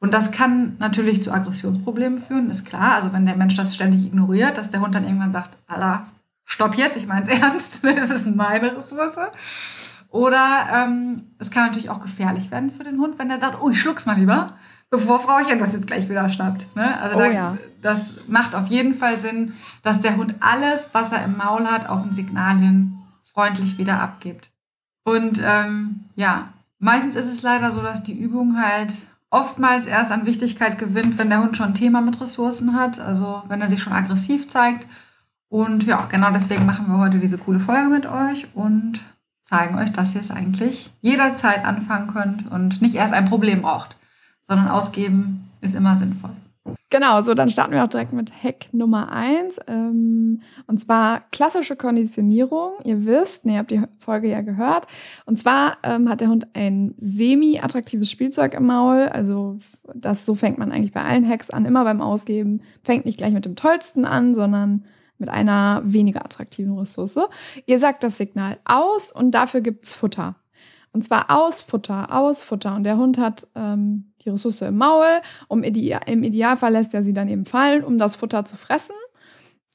Und 0.00 0.14
das 0.14 0.30
kann 0.30 0.76
natürlich 0.78 1.22
zu 1.22 1.32
Aggressionsproblemen 1.32 2.20
führen, 2.20 2.50
ist 2.50 2.64
klar. 2.64 2.94
Also 2.94 3.12
wenn 3.12 3.26
der 3.26 3.36
Mensch 3.36 3.54
das 3.54 3.74
ständig 3.74 4.04
ignoriert, 4.04 4.56
dass 4.56 4.70
der 4.70 4.80
Hund 4.80 4.94
dann 4.94 5.04
irgendwann 5.04 5.32
sagt, 5.32 5.56
Alter, 5.66 6.06
stopp 6.48 6.74
jetzt, 6.74 6.96
ich 6.96 7.06
meine 7.06 7.22
es 7.30 7.38
ernst, 7.38 7.84
das 7.84 8.10
ist 8.10 8.26
meine 8.26 8.76
Ressource. 8.76 9.30
Oder 10.10 10.68
ähm, 10.72 11.22
es 11.38 11.50
kann 11.50 11.66
natürlich 11.66 11.90
auch 11.90 12.00
gefährlich 12.00 12.50
werden 12.50 12.72
für 12.72 12.82
den 12.82 12.98
Hund, 12.98 13.18
wenn 13.18 13.30
er 13.30 13.38
sagt, 13.38 13.60
oh, 13.60 13.70
ich 13.70 13.80
schluck's 13.80 14.06
mal 14.06 14.18
lieber 14.18 14.56
bevor 14.90 15.20
Frauchen 15.20 15.58
das 15.58 15.72
jetzt 15.72 15.86
gleich 15.86 16.08
wieder 16.08 16.28
schnappt. 16.30 16.74
Ne? 16.74 17.00
Also 17.00 17.16
oh, 17.16 17.18
da, 17.20 17.26
ja. 17.26 17.58
das 17.82 18.14
macht 18.26 18.54
auf 18.54 18.68
jeden 18.68 18.94
Fall 18.94 19.18
Sinn, 19.18 19.54
dass 19.82 20.00
der 20.00 20.16
Hund 20.16 20.36
alles, 20.40 20.88
was 20.92 21.12
er 21.12 21.24
im 21.24 21.36
Maul 21.36 21.66
hat, 21.66 21.88
auf 21.88 22.02
ein 22.02 22.12
Signal 22.12 22.56
hin 22.56 22.98
freundlich 23.22 23.78
wieder 23.78 24.00
abgibt. 24.00 24.50
Und 25.04 25.40
ähm, 25.44 26.04
ja, 26.16 26.48
meistens 26.78 27.14
ist 27.14 27.28
es 27.28 27.42
leider 27.42 27.70
so, 27.70 27.82
dass 27.82 28.02
die 28.02 28.18
Übung 28.18 28.60
halt 28.60 28.92
oftmals 29.30 29.86
erst 29.86 30.10
an 30.10 30.26
Wichtigkeit 30.26 30.78
gewinnt, 30.78 31.18
wenn 31.18 31.28
der 31.28 31.42
Hund 31.42 31.56
schon 31.56 31.68
ein 31.68 31.74
Thema 31.74 32.00
mit 32.00 32.20
Ressourcen 32.20 32.74
hat, 32.74 32.98
also 32.98 33.42
wenn 33.48 33.60
er 33.60 33.68
sich 33.68 33.80
schon 33.80 33.92
aggressiv 33.92 34.48
zeigt. 34.48 34.86
Und 35.48 35.84
ja, 35.84 36.06
genau 36.10 36.30
deswegen 36.30 36.66
machen 36.66 36.88
wir 36.88 36.98
heute 36.98 37.18
diese 37.18 37.38
coole 37.38 37.60
Folge 37.60 37.88
mit 37.88 38.06
euch 38.06 38.46
und 38.54 39.00
zeigen 39.42 39.76
euch, 39.76 39.90
dass 39.92 40.14
ihr 40.14 40.20
es 40.20 40.30
eigentlich 40.30 40.90
jederzeit 41.00 41.64
anfangen 41.64 42.08
könnt 42.08 42.50
und 42.50 42.82
nicht 42.82 42.94
erst 42.94 43.14
ein 43.14 43.24
Problem 43.24 43.62
braucht 43.62 43.96
sondern 44.48 44.68
ausgeben 44.68 45.50
ist 45.60 45.74
immer 45.74 45.94
sinnvoll. 45.94 46.30
Genau, 46.90 47.20
so 47.22 47.34
dann 47.34 47.48
starten 47.48 47.72
wir 47.72 47.84
auch 47.84 47.88
direkt 47.88 48.12
mit 48.12 48.32
Hack 48.42 48.72
Nummer 48.72 49.10
eins 49.12 49.58
ähm, 49.66 50.42
und 50.66 50.80
zwar 50.80 51.20
klassische 51.30 51.76
Konditionierung. 51.76 52.72
Ihr 52.84 53.04
wisst, 53.04 53.44
ne, 53.44 53.52
ihr 53.52 53.58
habt 53.58 53.70
die 53.70 53.82
Folge 53.98 54.28
ja 54.28 54.40
gehört. 54.40 54.86
Und 55.26 55.38
zwar 55.38 55.78
ähm, 55.82 56.08
hat 56.08 56.20
der 56.20 56.28
Hund 56.28 56.46
ein 56.54 56.94
semi-attraktives 56.98 58.10
Spielzeug 58.10 58.54
im 58.54 58.66
Maul. 58.66 59.08
Also 59.08 59.58
das 59.94 60.26
so 60.26 60.34
fängt 60.34 60.58
man 60.58 60.72
eigentlich 60.72 60.92
bei 60.92 61.02
allen 61.02 61.28
Hacks 61.28 61.50
an, 61.50 61.66
immer 61.66 61.84
beim 61.84 62.00
Ausgeben. 62.02 62.62
Fängt 62.82 63.04
nicht 63.04 63.18
gleich 63.18 63.32
mit 63.32 63.44
dem 63.44 63.56
tollsten 63.56 64.04
an, 64.04 64.34
sondern 64.34 64.84
mit 65.18 65.28
einer 65.28 65.82
weniger 65.84 66.24
attraktiven 66.24 66.78
Ressource. 66.78 67.18
Ihr 67.66 67.78
sagt 67.78 68.02
das 68.02 68.18
Signal 68.18 68.58
aus 68.64 69.12
und 69.12 69.32
dafür 69.32 69.60
gibt's 69.60 69.94
Futter. 69.94 70.36
Und 70.92 71.02
zwar 71.02 71.30
aus 71.30 71.60
Futter, 71.60 72.14
aus 72.14 72.42
Futter. 72.42 72.74
Und 72.74 72.84
der 72.84 72.96
Hund 72.96 73.18
hat 73.18 73.46
ähm, 73.54 74.12
die 74.24 74.30
Ressource 74.30 74.62
im 74.62 74.76
Maul. 74.76 75.20
Um 75.46 75.62
Ide 75.62 76.00
Im 76.06 76.22
Idealfall 76.24 76.72
lässt 76.72 76.94
er 76.94 77.02
sie 77.02 77.12
dann 77.12 77.28
eben 77.28 77.44
fallen, 77.44 77.84
um 77.84 77.98
das 77.98 78.16
Futter 78.16 78.44
zu 78.44 78.56
fressen. 78.56 78.94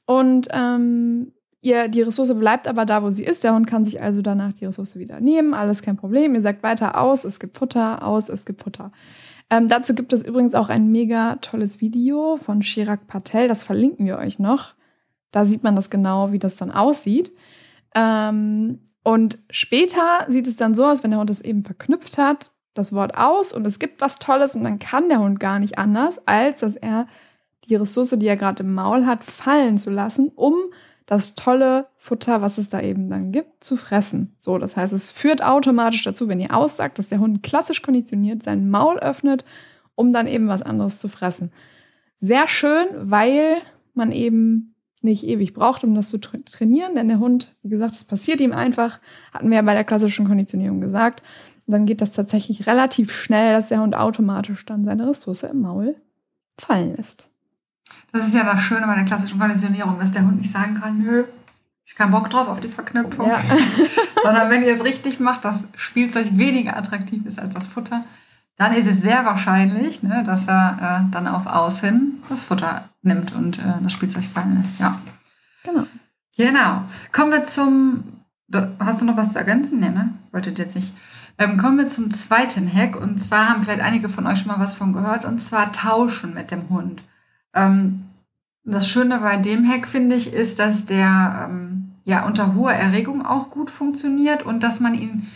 Und 0.06 0.48
ähm, 0.50 1.32
ihr, 1.60 1.88
die 1.88 2.02
Ressource 2.02 2.34
bleibt 2.38 2.68
aber 2.68 2.84
da, 2.84 3.02
wo 3.02 3.10
sie 3.10 3.24
ist. 3.24 3.44
Der 3.44 3.54
Hund 3.54 3.66
kann 3.66 3.84
sich 3.84 4.02
also 4.02 4.22
danach 4.22 4.52
die 4.52 4.66
Ressource 4.66 4.96
wieder 4.96 5.20
nehmen. 5.20 5.54
Alles 5.54 5.82
kein 5.82 5.96
Problem. 5.96 6.34
Ihr 6.34 6.42
sagt 6.42 6.62
weiter 6.62 7.00
aus, 7.00 7.24
es 7.24 7.40
gibt 7.40 7.56
Futter, 7.56 8.04
aus, 8.04 8.28
es 8.28 8.44
gibt 8.44 8.62
Futter. 8.62 8.90
Ähm, 9.50 9.68
dazu 9.68 9.94
gibt 9.94 10.12
es 10.12 10.22
übrigens 10.22 10.54
auch 10.54 10.68
ein 10.68 10.90
mega 10.90 11.36
tolles 11.36 11.80
Video 11.80 12.38
von 12.38 12.60
Chirag 12.60 13.06
Patel. 13.06 13.46
Das 13.46 13.62
verlinken 13.62 14.04
wir 14.04 14.18
euch 14.18 14.38
noch. 14.38 14.74
Da 15.34 15.44
sieht 15.44 15.64
man 15.64 15.74
das 15.74 15.90
genau, 15.90 16.30
wie 16.30 16.38
das 16.38 16.54
dann 16.54 16.70
aussieht. 16.70 17.32
Ähm, 17.94 18.78
und 19.02 19.38
später 19.50 20.26
sieht 20.28 20.46
es 20.46 20.56
dann 20.56 20.76
so 20.76 20.84
aus, 20.84 21.02
wenn 21.02 21.10
der 21.10 21.18
Hund 21.18 21.30
es 21.30 21.40
eben 21.40 21.64
verknüpft 21.64 22.18
hat, 22.18 22.52
das 22.72 22.92
Wort 22.92 23.16
aus 23.16 23.52
und 23.52 23.66
es 23.66 23.80
gibt 23.80 24.00
was 24.00 24.20
Tolles 24.20 24.54
und 24.54 24.62
dann 24.62 24.78
kann 24.78 25.08
der 25.08 25.18
Hund 25.18 25.40
gar 25.40 25.58
nicht 25.58 25.76
anders, 25.76 26.20
als 26.26 26.60
dass 26.60 26.76
er 26.76 27.08
die 27.68 27.74
Ressource, 27.74 28.10
die 28.16 28.26
er 28.26 28.36
gerade 28.36 28.62
im 28.62 28.74
Maul 28.74 29.06
hat, 29.06 29.24
fallen 29.24 29.76
zu 29.76 29.90
lassen, 29.90 30.30
um 30.36 30.54
das 31.06 31.34
tolle 31.34 31.88
Futter, 31.96 32.40
was 32.40 32.58
es 32.58 32.68
da 32.68 32.80
eben 32.80 33.10
dann 33.10 33.32
gibt, 33.32 33.64
zu 33.64 33.76
fressen. 33.76 34.36
So, 34.38 34.58
das 34.58 34.76
heißt, 34.76 34.92
es 34.92 35.10
führt 35.10 35.42
automatisch 35.42 36.04
dazu, 36.04 36.28
wenn 36.28 36.40
ihr 36.40 36.54
aussagt, 36.54 36.98
dass 36.98 37.08
der 37.08 37.18
Hund 37.18 37.42
klassisch 37.42 37.82
konditioniert 37.82 38.42
sein 38.44 38.70
Maul 38.70 38.98
öffnet, 38.98 39.44
um 39.96 40.12
dann 40.12 40.28
eben 40.28 40.46
was 40.46 40.62
anderes 40.62 40.98
zu 40.98 41.08
fressen. 41.08 41.52
Sehr 42.20 42.46
schön, 42.48 42.86
weil 42.94 43.58
man 43.94 44.12
eben 44.12 44.73
nicht 45.04 45.24
ewig 45.24 45.54
braucht, 45.54 45.84
um 45.84 45.94
das 45.94 46.08
zu 46.08 46.18
tra 46.18 46.38
trainieren, 46.44 46.94
denn 46.94 47.08
der 47.08 47.18
Hund, 47.18 47.54
wie 47.62 47.68
gesagt, 47.68 47.94
es 47.94 48.04
passiert 48.04 48.40
ihm 48.40 48.52
einfach, 48.52 48.98
hatten 49.32 49.48
wir 49.50 49.56
ja 49.56 49.62
bei 49.62 49.74
der 49.74 49.84
klassischen 49.84 50.26
Konditionierung 50.26 50.80
gesagt. 50.80 51.22
Und 51.66 51.72
dann 51.72 51.86
geht 51.86 52.00
das 52.00 52.10
tatsächlich 52.10 52.66
relativ 52.66 53.12
schnell, 53.12 53.54
dass 53.54 53.68
der 53.68 53.80
Hund 53.80 53.96
automatisch 53.96 54.66
dann 54.66 54.84
seine 54.84 55.08
Ressource 55.08 55.44
im 55.44 55.62
Maul 55.62 55.96
fallen 56.58 56.96
lässt. 56.96 57.30
Das 58.12 58.26
ist 58.26 58.34
ja 58.34 58.44
das 58.44 58.62
Schöne 58.62 58.86
bei 58.86 58.94
der 58.94 59.04
klassischen 59.04 59.38
Konditionierung, 59.38 59.98
dass 59.98 60.12
der 60.12 60.22
Hund 60.22 60.38
nicht 60.38 60.50
sagen 60.50 60.74
kann, 60.74 60.98
nö, 60.98 61.24
ich 61.86 61.94
keinen 61.94 62.10
Bock 62.10 62.30
drauf 62.30 62.48
auf 62.48 62.60
die 62.60 62.68
Verknüpfung. 62.68 63.28
Ja. 63.28 63.42
Sondern 64.22 64.50
wenn 64.50 64.62
ihr 64.62 64.72
es 64.72 64.84
richtig 64.84 65.20
macht, 65.20 65.44
das 65.44 65.64
Spielzeug 65.76 66.28
weniger 66.32 66.76
attraktiv 66.76 67.26
ist 67.26 67.38
als 67.38 67.52
das 67.52 67.68
Futter, 67.68 68.04
dann 68.56 68.72
ist 68.72 68.86
es 68.86 69.02
sehr 69.02 69.24
wahrscheinlich, 69.24 70.02
ne, 70.02 70.22
dass 70.24 70.46
er 70.46 71.06
äh, 71.08 71.10
dann 71.10 71.26
auf 71.26 71.46
Aussehen 71.46 72.22
das 72.28 72.44
Futter 72.44 72.88
nimmt 73.02 73.34
und 73.34 73.58
äh, 73.58 73.82
das 73.82 73.92
Spielzeug 73.92 74.24
fallen 74.24 74.60
lässt. 74.60 74.78
Ja. 74.78 75.00
Genau. 75.64 75.84
Genau. 76.36 76.82
Kommen 77.12 77.32
wir 77.32 77.44
zum. 77.44 78.04
Hast 78.78 79.00
du 79.00 79.04
noch 79.04 79.16
was 79.16 79.32
zu 79.32 79.38
ergänzen? 79.38 79.80
Nee, 79.80 79.90
ne? 79.90 80.10
Wolltet 80.30 80.58
jetzt 80.58 80.76
nicht. 80.76 80.92
Ähm, 81.38 81.56
kommen 81.56 81.78
wir 81.78 81.88
zum 81.88 82.10
zweiten 82.10 82.72
Hack. 82.72 82.94
Und 82.94 83.18
zwar 83.18 83.48
haben 83.48 83.62
vielleicht 83.62 83.80
einige 83.80 84.08
von 84.08 84.26
euch 84.26 84.38
schon 84.38 84.48
mal 84.48 84.60
was 84.60 84.76
von 84.76 84.92
gehört. 84.92 85.24
Und 85.24 85.40
zwar 85.40 85.72
tauschen 85.72 86.34
mit 86.34 86.50
dem 86.50 86.68
Hund. 86.68 87.02
Ähm, 87.54 88.04
das 88.64 88.88
Schöne 88.88 89.18
bei 89.18 89.36
dem 89.36 89.68
Hack, 89.68 89.88
finde 89.88 90.14
ich, 90.14 90.32
ist, 90.32 90.58
dass 90.58 90.84
der 90.84 91.48
ähm, 91.48 91.92
ja 92.04 92.24
unter 92.26 92.54
hoher 92.54 92.72
Erregung 92.72 93.26
auch 93.26 93.50
gut 93.50 93.70
funktioniert 93.70 94.44
und 94.44 94.62
dass 94.62 94.78
man 94.78 94.94
ihn 94.94 95.28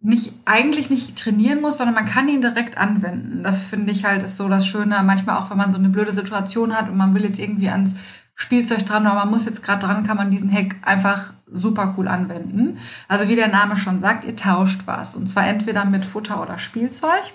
nicht, 0.00 0.32
eigentlich 0.44 0.90
nicht 0.90 1.18
trainieren 1.18 1.60
muss, 1.60 1.78
sondern 1.78 1.94
man 1.94 2.06
kann 2.06 2.28
ihn 2.28 2.40
direkt 2.40 2.78
anwenden. 2.78 3.42
Das 3.42 3.62
finde 3.62 3.92
ich 3.92 4.04
halt 4.04 4.22
ist 4.22 4.36
so 4.36 4.48
das 4.48 4.66
Schöne. 4.66 5.02
Manchmal 5.02 5.38
auch, 5.38 5.50
wenn 5.50 5.56
man 5.56 5.72
so 5.72 5.78
eine 5.78 5.88
blöde 5.88 6.12
Situation 6.12 6.76
hat 6.76 6.88
und 6.88 6.96
man 6.96 7.14
will 7.14 7.24
jetzt 7.24 7.38
irgendwie 7.38 7.70
ans 7.70 7.94
Spielzeug 8.34 8.84
dran, 8.84 9.06
aber 9.06 9.20
man 9.20 9.30
muss 9.30 9.46
jetzt 9.46 9.62
gerade 9.62 9.86
dran, 9.86 10.06
kann 10.06 10.18
man 10.18 10.30
diesen 10.30 10.52
Hack 10.52 10.76
einfach 10.82 11.32
super 11.50 11.94
cool 11.96 12.06
anwenden. 12.06 12.78
Also 13.08 13.28
wie 13.28 13.36
der 13.36 13.48
Name 13.48 13.76
schon 13.76 13.98
sagt, 13.98 14.24
ihr 14.24 14.36
tauscht 14.36 14.82
was. 14.86 15.14
Und 15.14 15.26
zwar 15.26 15.46
entweder 15.46 15.84
mit 15.84 16.04
Futter 16.04 16.42
oder 16.42 16.58
Spielzeug. 16.58 17.32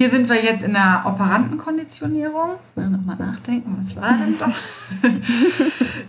Hier 0.00 0.08
sind 0.08 0.30
wir 0.30 0.42
jetzt 0.42 0.62
in 0.62 0.72
der 0.72 1.02
Operantenkonditionierung. 1.04 2.52
Ja, 2.74 2.88
Nochmal 2.88 3.16
nachdenken, 3.16 3.76
was 3.78 3.94
war 3.96 4.14
denn 4.14 4.34
das? 4.38 4.62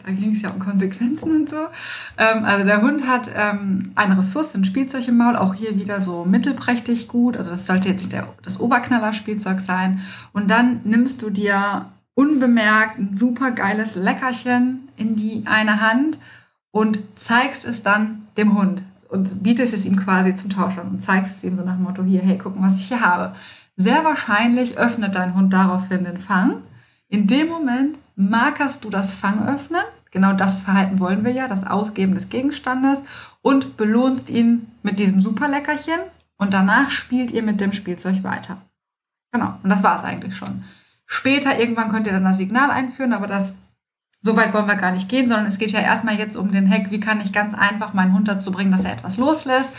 da 0.05 0.11
ging 0.13 0.31
es 0.31 0.41
ja 0.41 0.51
um 0.51 0.59
Konsequenzen 0.59 1.29
und 1.29 1.49
so. 1.49 1.57
Ähm, 2.17 2.45
also 2.45 2.65
der 2.65 2.81
Hund 2.81 3.05
hat 3.05 3.29
ähm, 3.35 3.91
eine 3.95 4.17
Ressource, 4.17 4.55
ein 4.55 4.63
Spielzeug 4.63 5.09
im 5.09 5.17
Maul, 5.17 5.35
auch 5.35 5.53
hier 5.53 5.75
wieder 5.75 5.99
so 5.99 6.23
mittelprächtig 6.23 7.09
gut. 7.09 7.35
Also 7.35 7.51
das 7.51 7.67
sollte 7.67 7.89
jetzt 7.89 7.99
nicht 7.99 8.13
der, 8.13 8.29
das 8.43 8.61
Oberknaller-Spielzeug 8.61 9.59
sein. 9.59 9.99
Und 10.31 10.49
dann 10.49 10.79
nimmst 10.85 11.21
du 11.21 11.29
dir 11.29 11.87
unbemerkt 12.15 12.97
ein 12.97 13.17
super 13.17 13.51
geiles 13.51 13.97
Leckerchen 13.97 14.87
in 14.95 15.17
die 15.17 15.43
eine 15.47 15.81
Hand 15.81 16.17
und 16.71 16.97
zeigst 17.15 17.65
es 17.65 17.83
dann 17.83 18.21
dem 18.37 18.57
Hund 18.57 18.83
und 19.11 19.43
bietest 19.43 19.73
es 19.73 19.85
ihm 19.85 19.97
quasi 19.97 20.33
zum 20.35 20.49
Tausch 20.49 20.77
an 20.77 20.87
und 20.87 21.01
zeigst 21.01 21.35
es 21.35 21.43
ihm 21.43 21.57
so 21.57 21.63
nach 21.65 21.75
dem 21.75 21.83
Motto, 21.83 22.03
hier, 22.03 22.21
hey, 22.21 22.39
guck 22.41 22.57
mal, 22.57 22.67
was 22.67 22.79
ich 22.79 22.87
hier 22.87 23.01
habe. 23.01 23.35
Sehr 23.81 24.03
wahrscheinlich 24.03 24.77
öffnet 24.77 25.15
dein 25.15 25.33
Hund 25.33 25.53
daraufhin 25.53 26.03
den 26.03 26.19
Fang. 26.19 26.61
In 27.07 27.25
dem 27.25 27.47
Moment 27.47 27.97
markerst 28.15 28.83
du 28.83 28.91
das 28.91 29.11
Fangöffnen. 29.11 29.81
Genau 30.11 30.33
das 30.33 30.61
Verhalten 30.61 30.99
wollen 30.99 31.25
wir 31.25 31.31
ja, 31.31 31.47
das 31.47 31.65
Ausgeben 31.65 32.13
des 32.13 32.29
Gegenstandes. 32.29 32.99
Und 33.41 33.77
belohnst 33.77 34.29
ihn 34.29 34.67
mit 34.83 34.99
diesem 34.99 35.19
Superleckerchen. 35.19 35.99
Und 36.37 36.53
danach 36.53 36.91
spielt 36.91 37.31
ihr 37.31 37.41
mit 37.41 37.59
dem 37.59 37.73
Spielzeug 37.73 38.23
weiter. 38.23 38.57
Genau, 39.31 39.57
und 39.63 39.69
das 39.71 39.81
war 39.81 39.95
es 39.95 40.03
eigentlich 40.03 40.35
schon. 40.35 40.63
Später 41.07 41.57
irgendwann 41.57 41.89
könnt 41.89 42.05
ihr 42.05 42.13
dann 42.13 42.23
das 42.23 42.37
Signal 42.37 42.69
einführen, 42.69 43.13
aber 43.13 43.25
das 43.25 43.55
so 44.21 44.35
weit 44.35 44.53
wollen 44.53 44.67
wir 44.67 44.75
gar 44.75 44.91
nicht 44.91 45.09
gehen, 45.09 45.27
sondern 45.27 45.47
es 45.47 45.57
geht 45.57 45.71
ja 45.71 45.79
erstmal 45.79 46.15
jetzt 46.19 46.37
um 46.37 46.51
den 46.51 46.69
Hack, 46.69 46.91
wie 46.91 46.99
kann 46.99 47.21
ich 47.21 47.33
ganz 47.33 47.55
einfach 47.55 47.93
meinen 47.93 48.13
Hund 48.13 48.27
dazu 48.27 48.51
bringen, 48.51 48.71
dass 48.71 48.83
er 48.83 48.93
etwas 48.93 49.17
loslässt 49.17 49.73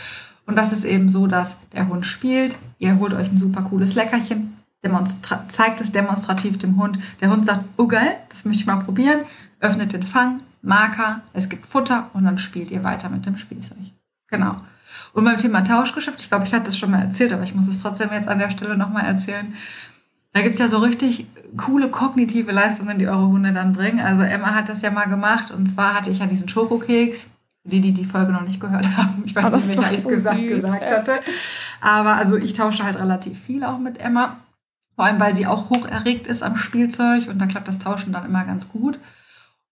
und 0.45 0.55
das 0.55 0.73
ist 0.73 0.85
eben 0.85 1.09
so, 1.09 1.27
dass 1.27 1.55
der 1.73 1.87
Hund 1.87 2.05
spielt, 2.05 2.55
ihr 2.79 2.99
holt 2.99 3.13
euch 3.13 3.31
ein 3.31 3.39
super 3.39 3.61
cooles 3.63 3.95
Leckerchen, 3.95 4.57
zeigt 5.47 5.79
es 5.79 5.91
demonstrativ 5.91 6.57
dem 6.57 6.77
Hund. 6.77 6.99
Der 7.21 7.29
Hund 7.29 7.45
sagt, 7.45 7.63
oh 7.77 7.87
geil, 7.87 8.17
das 8.29 8.43
möchte 8.43 8.61
ich 8.61 8.67
mal 8.67 8.83
probieren, 8.83 9.21
öffnet 9.61 9.93
den 9.93 10.05
Fang, 10.05 10.41
Marker, 10.61 11.21
es 11.33 11.47
gibt 11.47 11.65
Futter 11.65 12.09
und 12.13 12.25
dann 12.25 12.37
spielt 12.37 12.71
ihr 12.71 12.83
weiter 12.83 13.09
mit 13.09 13.25
dem 13.25 13.37
Spielzeug. 13.37 13.77
Genau. 14.27 14.57
Und 15.13 15.25
beim 15.25 15.37
Thema 15.37 15.61
Tauschgeschäft, 15.61 16.21
ich 16.21 16.29
glaube, 16.29 16.45
ich 16.45 16.53
hatte 16.53 16.65
das 16.65 16.77
schon 16.77 16.91
mal 16.91 17.01
erzählt, 17.01 17.31
aber 17.33 17.43
ich 17.43 17.55
muss 17.55 17.67
es 17.67 17.77
trotzdem 17.77 18.09
jetzt 18.11 18.27
an 18.27 18.39
der 18.39 18.49
Stelle 18.49 18.77
nochmal 18.77 19.05
erzählen. 19.05 19.53
Da 20.33 20.41
gibt 20.41 20.55
es 20.55 20.59
ja 20.59 20.67
so 20.67 20.79
richtig 20.79 21.27
coole 21.55 21.89
kognitive 21.89 22.51
Leistungen, 22.51 22.97
die 22.97 23.07
eure 23.07 23.27
Hunde 23.27 23.53
dann 23.53 23.73
bringen. 23.73 23.99
Also 23.99 24.23
Emma 24.23 24.55
hat 24.55 24.69
das 24.69 24.81
ja 24.81 24.89
mal 24.89 25.05
gemacht 25.05 25.51
und 25.51 25.67
zwar 25.67 25.93
hatte 25.93 26.09
ich 26.09 26.19
ja 26.19 26.25
diesen 26.25 26.49
Schokokeks 26.49 27.27
die, 27.63 27.81
die 27.81 27.93
die 27.93 28.05
Folge 28.05 28.31
noch 28.31 28.41
nicht 28.41 28.59
gehört 28.59 28.85
haben. 28.97 29.23
Ich 29.25 29.35
weiß 29.35 29.45
Aber 29.45 29.57
nicht, 29.57 29.77
wer 29.79 29.91
ich 29.91 29.99
es 29.99 30.07
gesagt, 30.07 30.47
gesagt 30.47 30.81
hatte. 30.83 31.19
Aber 31.81 32.13
also 32.15 32.37
ich 32.37 32.53
tausche 32.53 32.83
halt 32.83 32.97
relativ 32.97 33.39
viel 33.39 33.63
auch 33.63 33.79
mit 33.79 33.99
Emma. 33.99 34.37
Vor 34.95 35.05
allem, 35.05 35.19
weil 35.19 35.33
sie 35.33 35.47
auch 35.47 35.69
hoch 35.69 35.87
erregt 35.87 36.27
ist 36.27 36.43
am 36.43 36.55
Spielzeug 36.55 37.27
und 37.27 37.39
da 37.39 37.47
klappt 37.47 37.67
das 37.67 37.79
Tauschen 37.79 38.13
dann 38.13 38.25
immer 38.25 38.45
ganz 38.45 38.69
gut. 38.69 38.99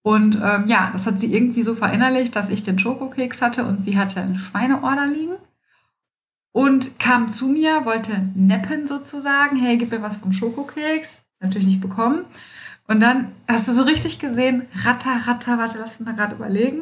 Und 0.03 0.36
ähm, 0.41 0.65
ja, 0.67 0.89
das 0.93 1.05
hat 1.05 1.19
sie 1.19 1.31
irgendwie 1.31 1.62
so 1.62 1.75
verinnerlicht, 1.75 2.36
dass 2.36 2.50
ich 2.50 2.63
den 2.63 2.79
Schokokeks 2.79 3.41
hatte 3.41 3.65
und 3.65 3.83
sie 3.83 4.00
hatte 4.00 4.19
einen 4.19 4.38
Schweineorder 4.38 5.05
liegen 5.05 5.36
und 6.51 7.00
kam 7.00 7.29
zu 7.29 7.50
mir, 7.50 7.86
wollte 7.86 8.29
neppen 8.36 8.88
sozusagen. 8.88 9.57
Hey, 9.57 9.77
gib 9.77 9.91
mir 9.91 10.01
was 10.01 10.17
vom 10.17 10.33
Schokokeks. 10.33 11.21
Natürlich 11.39 11.67
nicht 11.67 11.81
bekommen. 11.81 12.25
Und 12.88 13.00
dann 13.00 13.31
hast 13.48 13.67
du 13.67 13.71
so 13.71 13.83
richtig 13.83 14.19
gesehen, 14.19 14.67
ratter, 14.83 15.27
ratter, 15.27 15.57
warte, 15.57 15.77
lass 15.77 16.00
mich 16.00 16.05
mal 16.05 16.15
gerade 16.15 16.36
überlegen. 16.36 16.81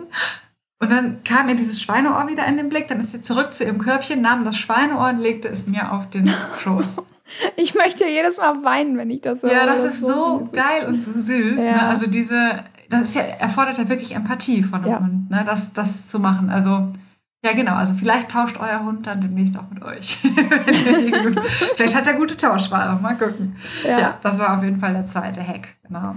Und 0.82 0.92
dann 0.92 1.24
kam 1.24 1.50
ihr 1.50 1.56
dieses 1.56 1.82
Schweineohr 1.82 2.28
wieder 2.28 2.46
in 2.48 2.58
den 2.58 2.70
Blick. 2.70 2.88
Dann 2.88 3.02
ist 3.02 3.12
sie 3.12 3.22
zurück 3.22 3.54
zu 3.54 3.66
ihrem 3.66 3.80
Körbchen, 3.80 4.22
nahm 4.22 4.46
das 4.46 4.58
Schweineohr 4.58 5.10
und 5.10 5.18
legte 5.18 5.50
es 5.50 5.68
mir 5.68 5.92
auf 5.92 6.10
den 6.10 6.34
Schoß. 6.60 6.98
Ich 7.58 7.76
möchte 7.76 8.08
jedes 8.08 8.38
Mal 8.38 8.64
weinen, 8.64 8.98
wenn 8.98 9.12
ich 9.12 9.22
das 9.22 9.42
so 9.42 9.48
Ja, 9.48 9.68
das 9.68 9.84
ist 9.84 10.00
so, 10.00 10.08
so 10.08 10.50
geil 10.52 10.88
und 10.88 11.00
so 11.00 11.12
süß. 11.12 11.58
Ne? 11.58 11.64
Ja. 11.64 11.72
Ne? 11.74 11.82
Also 11.84 12.08
diese, 12.08 12.64
das 12.90 13.14
ja, 13.14 13.22
erfordert 13.22 13.78
ja 13.78 13.88
wirklich 13.88 14.16
Empathie 14.16 14.64
von 14.64 14.82
einem 14.82 14.92
ja. 14.92 15.00
Hund, 15.00 15.30
ne? 15.30 15.44
das, 15.46 15.72
das 15.74 16.08
zu 16.08 16.20
machen. 16.20 16.50
Also 16.50 16.88
ja, 17.46 17.54
genau. 17.54 17.74
Also 17.74 17.94
vielleicht 17.94 18.32
tauscht 18.32 18.58
euer 18.60 18.84
Hund 18.84 19.08
dann 19.08 19.22
demnächst 19.22 19.58
auch 19.58 19.70
mit 19.70 19.84
euch. 19.84 20.18
vielleicht 21.76 21.96
hat 21.96 22.08
er 22.08 22.16
gute 22.16 22.36
Tauschware. 22.36 23.00
Mal 23.00 23.16
gucken. 23.16 23.56
Ja. 23.84 24.00
ja, 24.00 24.18
das 24.22 24.40
war 24.40 24.58
auf 24.58 24.64
jeden 24.64 24.80
Fall 24.80 24.94
der 24.94 25.06
zweite 25.06 25.46
Hack. 25.46 25.70
Genau. 25.88 26.16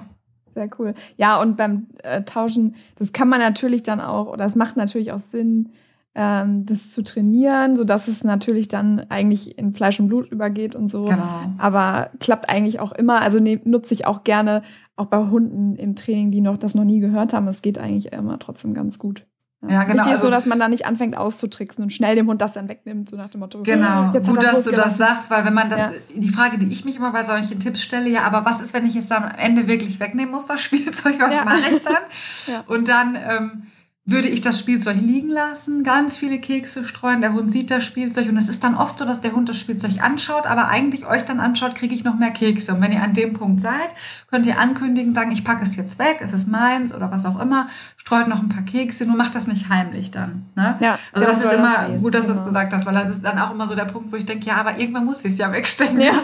Sehr 0.54 0.68
cool. 0.78 0.94
Ja, 1.16 1.40
und 1.40 1.56
beim 1.56 1.86
äh, 2.02 2.22
Tauschen, 2.22 2.74
das 2.96 3.12
kann 3.12 3.28
man 3.28 3.40
natürlich 3.40 3.82
dann 3.82 4.00
auch, 4.00 4.26
oder 4.26 4.44
es 4.44 4.54
macht 4.54 4.76
natürlich 4.76 5.12
auch 5.12 5.18
Sinn, 5.18 5.70
ähm, 6.14 6.66
das 6.66 6.90
zu 6.90 7.02
trainieren, 7.02 7.76
sodass 7.76 8.08
es 8.08 8.22
natürlich 8.22 8.68
dann 8.68 9.06
eigentlich 9.08 9.58
in 9.58 9.72
Fleisch 9.72 9.98
und 9.98 10.08
Blut 10.08 10.30
übergeht 10.30 10.74
und 10.74 10.88
so. 10.88 11.04
Genau. 11.04 11.52
Aber 11.58 12.10
klappt 12.20 12.50
eigentlich 12.50 12.80
auch 12.80 12.92
immer. 12.92 13.22
Also 13.22 13.40
ne, 13.40 13.60
nutze 13.64 13.94
ich 13.94 14.06
auch 14.06 14.24
gerne, 14.24 14.62
auch 14.96 15.06
bei 15.06 15.30
Hunden 15.30 15.74
im 15.76 15.96
Training, 15.96 16.30
die 16.30 16.42
noch 16.42 16.58
das 16.58 16.74
noch 16.74 16.84
nie 16.84 17.00
gehört 17.00 17.32
haben. 17.32 17.48
Es 17.48 17.62
geht 17.62 17.78
eigentlich 17.78 18.12
immer 18.12 18.38
trotzdem 18.38 18.74
ganz 18.74 18.98
gut. 18.98 19.26
Ja, 19.68 19.84
genau. 19.84 19.98
Wichtig 19.98 20.14
ist 20.14 20.20
so, 20.22 20.26
also 20.26 20.30
dass 20.30 20.46
man 20.46 20.58
da 20.58 20.68
nicht 20.68 20.86
anfängt 20.86 21.16
auszutricksen 21.16 21.84
und 21.84 21.92
schnell 21.92 22.16
dem 22.16 22.26
Hund 22.26 22.40
das 22.40 22.52
dann 22.52 22.68
wegnimmt, 22.68 23.08
so 23.08 23.16
nach 23.16 23.28
dem 23.28 23.40
Motto. 23.40 23.62
Genau, 23.62 24.10
jetzt 24.12 24.28
gut, 24.28 24.42
dass 24.42 24.64
du 24.64 24.72
das 24.72 24.98
sagst, 24.98 25.30
weil 25.30 25.44
wenn 25.44 25.54
man 25.54 25.70
das, 25.70 25.78
ja. 25.78 25.92
die 26.16 26.28
Frage, 26.28 26.58
die 26.58 26.66
ich 26.66 26.84
mich 26.84 26.96
immer 26.96 27.12
bei 27.12 27.22
solchen 27.22 27.60
Tipps 27.60 27.80
stelle, 27.80 28.10
ja, 28.10 28.24
aber 28.24 28.44
was 28.44 28.60
ist, 28.60 28.74
wenn 28.74 28.86
ich 28.86 28.96
es 28.96 29.06
dann 29.06 29.22
am 29.22 29.30
Ende 29.30 29.68
wirklich 29.68 30.00
wegnehmen 30.00 30.32
muss, 30.32 30.46
das 30.46 30.60
Spielzeug, 30.62 31.14
was 31.20 31.34
ja. 31.34 31.44
mache 31.44 31.60
ich 31.70 31.82
dann? 31.82 31.94
ja. 32.48 32.64
Und 32.66 32.88
dann 32.88 33.16
ähm, 33.16 33.62
würde 34.04 34.28
ich 34.28 34.40
das 34.40 34.58
Spielzeug 34.58 34.96
liegen 35.00 35.28
lassen, 35.28 35.84
ganz 35.84 36.16
viele 36.16 36.40
Kekse 36.40 36.84
streuen, 36.84 37.20
der 37.20 37.34
Hund 37.34 37.52
sieht 37.52 37.70
das 37.70 37.84
Spielzeug 37.84 38.28
und 38.28 38.36
es 38.36 38.48
ist 38.48 38.64
dann 38.64 38.74
oft 38.74 38.98
so, 38.98 39.04
dass 39.04 39.20
der 39.20 39.32
Hund 39.32 39.48
das 39.48 39.60
Spielzeug 39.60 40.02
anschaut, 40.02 40.44
aber 40.44 40.66
eigentlich 40.66 41.06
euch 41.06 41.24
dann 41.24 41.38
anschaut, 41.38 41.76
kriege 41.76 41.94
ich 41.94 42.02
noch 42.02 42.18
mehr 42.18 42.32
Kekse. 42.32 42.74
Und 42.74 42.80
wenn 42.80 42.90
ihr 42.90 43.02
an 43.02 43.14
dem 43.14 43.32
Punkt 43.32 43.60
seid, 43.60 43.94
könnt 44.28 44.46
ihr 44.46 44.58
ankündigen, 44.58 45.14
sagen, 45.14 45.30
ich 45.30 45.44
packe 45.44 45.62
es 45.62 45.76
jetzt 45.76 46.00
weg, 46.00 46.18
es 46.20 46.32
ist 46.32 46.48
meins 46.48 46.92
oder 46.92 47.12
was 47.12 47.24
auch 47.24 47.40
immer, 47.40 47.68
streut 48.02 48.26
noch 48.26 48.42
ein 48.42 48.48
paar 48.48 48.64
Kekse, 48.64 49.06
nur 49.06 49.16
macht 49.16 49.36
das 49.36 49.46
nicht 49.46 49.68
heimlich 49.68 50.10
dann. 50.10 50.46
Ne? 50.56 50.76
Ja, 50.80 50.98
also 51.12 51.24
das, 51.24 51.38
das 51.38 51.46
ist 51.46 51.52
immer 51.52 51.86
das 51.86 52.00
gut, 52.00 52.14
dass 52.14 52.26
genau. 52.26 52.34
du 52.34 52.40
es 52.40 52.46
gesagt 52.48 52.72
hast, 52.72 52.84
weil 52.84 52.94
das 52.94 53.10
ist 53.10 53.24
dann 53.24 53.38
auch 53.38 53.52
immer 53.52 53.68
so 53.68 53.76
der 53.76 53.84
Punkt, 53.84 54.10
wo 54.10 54.16
ich 54.16 54.26
denke, 54.26 54.46
ja, 54.46 54.56
aber 54.56 54.76
irgendwann 54.76 55.04
muss 55.04 55.24
ich 55.24 55.32
es 55.34 55.38
ja 55.38 55.52
wegstecken. 55.52 56.00
Ja. 56.00 56.14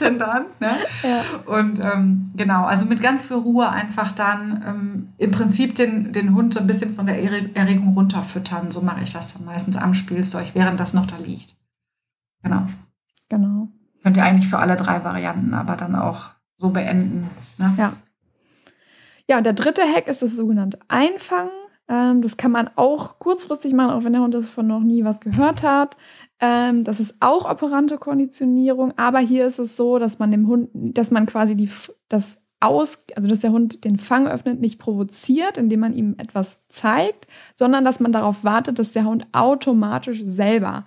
denn 0.00 0.18
dann? 0.18 0.46
Ne? 0.60 0.70
Ja. 1.02 1.52
Und 1.54 1.78
ähm, 1.84 2.30
genau, 2.34 2.64
also 2.64 2.86
mit 2.86 3.02
ganz 3.02 3.26
viel 3.26 3.36
Ruhe 3.36 3.68
einfach 3.68 4.12
dann 4.12 4.64
ähm, 4.66 5.08
im 5.18 5.30
Prinzip 5.30 5.74
den, 5.74 6.14
den 6.14 6.34
Hund 6.34 6.54
so 6.54 6.60
ein 6.60 6.66
bisschen 6.66 6.94
von 6.94 7.04
der 7.04 7.22
Erregung 7.54 7.92
runterfüttern. 7.92 8.70
So 8.70 8.80
mache 8.80 9.04
ich 9.04 9.12
das 9.12 9.34
dann 9.34 9.44
meistens 9.44 9.76
am 9.76 9.92
Spielzeug, 9.92 10.52
während 10.54 10.80
das 10.80 10.94
noch 10.94 11.04
da 11.04 11.18
liegt. 11.18 11.54
Genau. 12.42 12.64
Genau. 13.28 13.68
Könnt 14.02 14.16
ihr 14.16 14.24
eigentlich 14.24 14.48
für 14.48 14.58
alle 14.58 14.76
drei 14.76 15.04
Varianten, 15.04 15.52
aber 15.52 15.76
dann 15.76 15.96
auch 15.96 16.30
so 16.56 16.70
beenden. 16.70 17.28
Ne? 17.58 17.74
Ja. 17.76 17.92
Ja, 19.28 19.38
und 19.38 19.44
der 19.44 19.52
dritte 19.52 19.82
Hack 19.82 20.06
ist 20.08 20.22
das 20.22 20.32
sogenannte 20.32 20.78
Einfangen. 20.88 21.50
Ähm, 21.88 22.22
das 22.22 22.36
kann 22.36 22.52
man 22.52 22.70
auch 22.76 23.18
kurzfristig 23.18 23.72
machen, 23.72 23.90
auch 23.90 24.04
wenn 24.04 24.12
der 24.12 24.22
Hund 24.22 24.34
davon 24.34 24.66
noch 24.66 24.80
nie 24.80 25.04
was 25.04 25.20
gehört 25.20 25.62
hat. 25.62 25.96
Ähm, 26.40 26.84
das 26.84 27.00
ist 27.00 27.16
auch 27.20 27.48
operante 27.50 27.98
Konditionierung, 27.98 28.92
aber 28.98 29.20
hier 29.20 29.46
ist 29.46 29.58
es 29.58 29.76
so, 29.76 29.98
dass 29.98 30.18
man 30.18 30.30
dem 30.30 30.46
Hund, 30.46 30.68
dass 30.72 31.10
man 31.10 31.26
quasi 31.26 31.56
die, 31.56 31.70
das 32.08 32.42
aus, 32.60 33.04
also 33.14 33.28
dass 33.28 33.40
der 33.40 33.52
Hund 33.52 33.84
den 33.84 33.98
Fang 33.98 34.26
öffnet, 34.26 34.60
nicht 34.60 34.78
provoziert, 34.78 35.58
indem 35.58 35.80
man 35.80 35.94
ihm 35.94 36.14
etwas 36.18 36.68
zeigt, 36.68 37.26
sondern 37.54 37.84
dass 37.84 38.00
man 38.00 38.12
darauf 38.12 38.44
wartet, 38.44 38.78
dass 38.78 38.92
der 38.92 39.04
Hund 39.04 39.26
automatisch 39.32 40.22
selber 40.24 40.86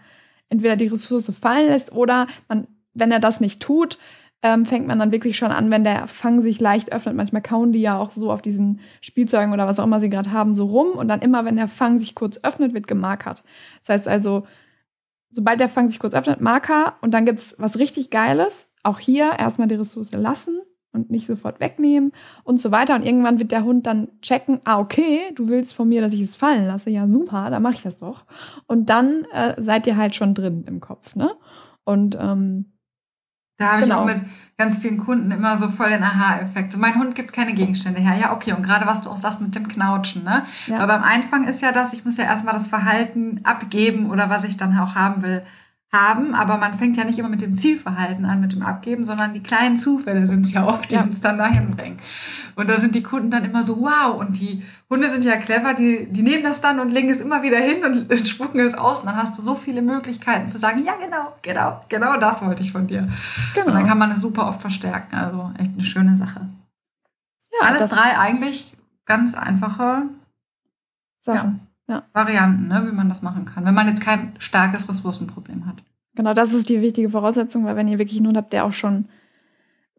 entweder 0.50 0.76
die 0.76 0.88
Ressource 0.88 1.32
fallen 1.40 1.68
lässt 1.68 1.92
oder 1.92 2.28
man, 2.48 2.68
wenn 2.94 3.12
er 3.12 3.20
das 3.20 3.40
nicht 3.40 3.62
tut, 3.62 3.98
ähm, 4.42 4.66
fängt 4.66 4.88
man 4.88 5.00
dann 5.00 5.12
wirklich 5.12 5.36
schon 5.38 5.52
an, 5.52 5.70
wenn 5.70 5.84
der 5.84 6.08
Fang 6.08 6.42
sich 6.42 6.60
leicht 6.60 6.94
öffnet. 6.94 7.16
Manchmal 7.16 7.42
kauen 7.42 7.74
die 7.74 7.82
ja 7.82 7.98
auch 7.98 8.12
so 8.12 8.32
auf 8.32 8.42
diesen 8.42 8.80
Spielzeugen 9.02 9.54
oder 9.54 9.68
was 9.68 9.80
auch 9.80 9.84
immer 9.84 10.00
sie 10.00 10.10
gerade 10.10 10.32
haben, 10.32 10.56
so 10.56 10.66
rum. 10.66 10.92
Und 10.92 11.08
dann 11.10 11.22
immer, 11.22 11.46
wenn 11.46 11.58
der 11.58 11.68
Fang 11.68 12.00
sich 12.00 12.16
kurz 12.16 12.40
öffnet, 12.44 12.74
wird 12.74 12.88
gemarkert. 12.88 13.44
Das 13.82 13.90
heißt 13.90 14.08
also, 14.08 14.46
sobald 15.32 15.60
der 15.60 15.70
Fang 15.70 15.90
sich 15.90 16.00
kurz 16.00 16.14
öffnet, 16.14 16.42
Marker 16.42 16.96
und 17.02 17.14
dann 17.14 17.26
gibt's 17.26 17.56
was 17.58 17.80
richtig 17.80 18.12
Geiles. 18.12 18.70
Auch 18.84 19.00
hier 19.00 19.34
erstmal 19.38 19.68
die 19.68 19.76
Ressource 19.76 20.14
lassen 20.14 20.62
und 20.94 21.12
nicht 21.12 21.28
sofort 21.28 21.60
wegnehmen 21.60 22.14
und 22.46 22.62
so 22.62 22.72
weiter. 22.72 22.96
Und 22.96 23.06
irgendwann 23.06 23.40
wird 23.40 23.52
der 23.52 23.66
Hund 23.66 23.86
dann 23.86 24.08
checken, 24.22 24.62
ah, 24.64 24.80
okay, 24.80 25.20
du 25.36 25.50
willst 25.50 25.74
von 25.74 25.90
mir, 25.90 26.02
dass 26.02 26.14
ich 26.14 26.22
es 26.22 26.38
fallen 26.38 26.66
lasse. 26.66 26.90
Ja, 26.90 27.08
super, 27.10 27.50
dann 27.50 27.62
mache 27.62 27.74
ich 27.74 27.84
das 27.84 27.98
doch. 27.98 28.24
Und 28.68 28.90
dann 28.90 29.26
äh, 29.34 29.62
seid 29.62 29.86
ihr 29.86 29.98
halt 29.98 30.16
schon 30.16 30.34
drin 30.34 30.64
im 30.66 30.80
Kopf, 30.80 31.16
ne? 31.16 31.32
Und 31.84 32.18
ähm, 32.20 32.72
da 33.60 33.74
habe 33.74 33.84
genau. 33.84 33.96
ich 33.96 34.02
auch 34.02 34.16
mit 34.16 34.26
ganz 34.58 34.78
vielen 34.78 34.98
Kunden 34.98 35.32
immer 35.32 35.58
so 35.58 35.70
voll 35.70 35.90
den 35.90 36.02
Aha-Effekt. 36.02 36.72
So, 36.72 36.80
mein 36.80 36.96
Hund 36.96 37.14
gibt 37.16 37.34
keine 37.34 37.54
Gegenstände 37.54 38.02
her. 38.02 38.16
Ja, 38.16 38.34
okay. 38.34 38.54
Und 38.54 38.64
gerade 38.64 38.88
was 38.88 39.02
du 39.02 39.10
auch 39.10 39.18
sagst 39.18 39.42
mit 39.42 39.54
dem 39.54 39.68
Knautschen, 39.68 40.24
ne? 40.24 40.46
Ja. 40.68 40.78
Aber 40.78 40.88
beim 40.88 41.04
Einfangen 41.04 41.48
ist 41.48 41.62
ja 41.62 41.72
das, 41.72 41.94
ich 41.94 42.04
muss 42.04 42.18
ja 42.18 42.24
erstmal 42.24 42.54
das 42.54 42.68
Verhalten 42.68 43.42
abgeben 43.44 44.10
oder 44.10 44.30
was 44.30 44.44
ich 44.44 44.58
dann 44.58 44.78
auch 44.78 44.96
haben 44.96 45.22
will, 45.22 45.44
haben, 45.92 46.36
aber 46.36 46.58
man 46.58 46.76
fängt 46.78 46.98
ja 46.98 47.04
nicht 47.04 47.18
immer 47.18 47.30
mit 47.30 47.42
dem 47.42 47.56
Zielverhalten 47.56 48.24
an, 48.26 48.42
mit 48.42 48.54
dem 48.54 48.62
Abgeben, 48.62 49.06
sondern 49.06 49.34
die 49.34 49.42
kleinen 49.42 49.76
Zufälle 49.76 50.28
sind 50.28 50.46
es 50.46 50.54
ja 50.54 50.64
auch, 50.64 50.86
die 50.86 50.94
ja. 50.94 51.02
uns 51.02 51.20
dann 51.20 51.40
dahin 51.40 51.76
bringen. 51.76 51.98
Und 52.56 52.70
da 52.70 52.78
sind 52.78 52.94
die 52.94 53.02
Kunden 53.02 53.32
dann 53.32 53.44
immer 53.44 53.64
so, 53.64 53.82
wow, 53.82 54.20
und 54.20 54.40
die 54.40 54.64
Hunde 54.88 55.10
sind 55.10 55.26
ja 55.26 55.38
clever, 55.38 55.74
die, 55.74 56.06
die 56.12 56.22
nehmen 56.22 56.44
das 56.44 56.62
dann 56.62 56.80
und 56.80 56.90
legen 56.90 57.10
es 57.10 57.20
immer 57.20 57.42
wieder 57.42 57.58
hin 57.58 57.84
und 57.84 58.16
spucken 58.28 58.60
es 58.60 58.76
aus. 58.76 59.00
Und 59.00 59.08
dann 59.08 59.16
hast 59.16 59.36
du 59.38 59.42
so 59.42 59.56
viele 59.56 59.82
Möglichkeiten 59.82 60.48
zu 60.48 60.60
sagen, 60.60 60.86
ja, 60.86 60.94
genau, 61.04 61.34
genau, 61.42 61.84
genau 61.90 62.18
das 62.18 62.46
wollte 62.46 62.62
ich 62.62 62.72
von 62.72 62.86
dir. 62.86 63.10
Genau. 63.56 63.68
Und 63.68 63.74
dann 63.74 63.88
kann 63.88 63.98
man 63.98 64.12
es 64.12 64.22
super 64.22 64.48
oft 64.48 64.62
verstärken. 64.62 65.16
Also 65.16 65.52
echt 65.58 65.72
eine 65.74 65.84
schöne 65.84 66.18
Sache. 66.18 66.42
Ja, 67.52 67.68
Alles 67.68 67.90
drei 67.90 68.16
eigentlich 68.16 68.76
ganz 69.06 69.34
einfache 69.34 70.04
Sachen. 71.22 71.60
Ja 71.62 71.69
ja. 71.90 72.04
Varianten, 72.14 72.68
ne, 72.68 72.86
wie 72.88 72.96
man 72.96 73.10
das 73.10 73.22
machen 73.22 73.46
kann, 73.46 73.66
wenn 73.66 73.74
man 73.74 73.88
jetzt 73.88 74.02
kein 74.02 74.34
starkes 74.38 74.88
Ressourcenproblem 74.88 75.66
hat. 75.66 75.84
Genau, 76.16 76.34
das 76.34 76.54
ist 76.54 76.70
die 76.70 76.82
wichtige 76.82 77.10
Voraussetzung, 77.10 77.66
weil 77.66 77.76
wenn 77.76 77.88
ihr 77.88 77.98
wirklich 77.98 78.20
einen 78.20 78.28
Hund 78.28 78.38
habt, 78.38 78.54
der 78.54 78.66
auch 78.66 78.74
schon 78.74 79.06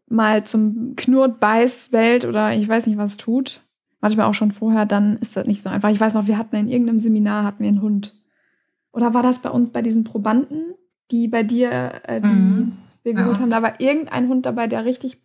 mal 0.07 0.43
zum 0.43 0.95
Knurrt, 0.95 1.39
Beiß, 1.39 1.91
Welt 1.91 2.25
oder 2.25 2.53
ich 2.53 2.67
weiß 2.67 2.87
nicht 2.87 2.97
was 2.97 3.17
tut, 3.17 3.61
manchmal 3.99 4.27
auch 4.27 4.33
schon 4.33 4.51
vorher, 4.51 4.85
dann 4.85 5.17
ist 5.17 5.35
das 5.35 5.45
nicht 5.45 5.61
so 5.61 5.69
einfach. 5.69 5.89
Ich 5.89 5.99
weiß 5.99 6.13
noch, 6.13 6.27
wir 6.27 6.37
hatten 6.37 6.55
in 6.55 6.67
irgendeinem 6.67 6.99
Seminar 6.99 7.43
hatten 7.43 7.63
wir 7.63 7.69
einen 7.69 7.81
Hund. 7.81 8.15
Oder 8.91 9.13
war 9.13 9.23
das 9.23 9.39
bei 9.39 9.49
uns 9.49 9.69
bei 9.69 9.81
diesen 9.81 10.03
Probanden, 10.03 10.73
die 11.11 11.27
bei 11.27 11.43
dir, 11.43 12.01
äh, 12.03 12.21
die 12.21 12.27
mhm. 12.27 12.71
wir 13.03 13.13
geholt 13.13 13.39
haben, 13.39 13.49
da 13.49 13.61
war 13.61 13.79
irgendein 13.79 14.27
Hund 14.27 14.45
dabei, 14.45 14.67
der 14.67 14.85
richtig 14.85 15.21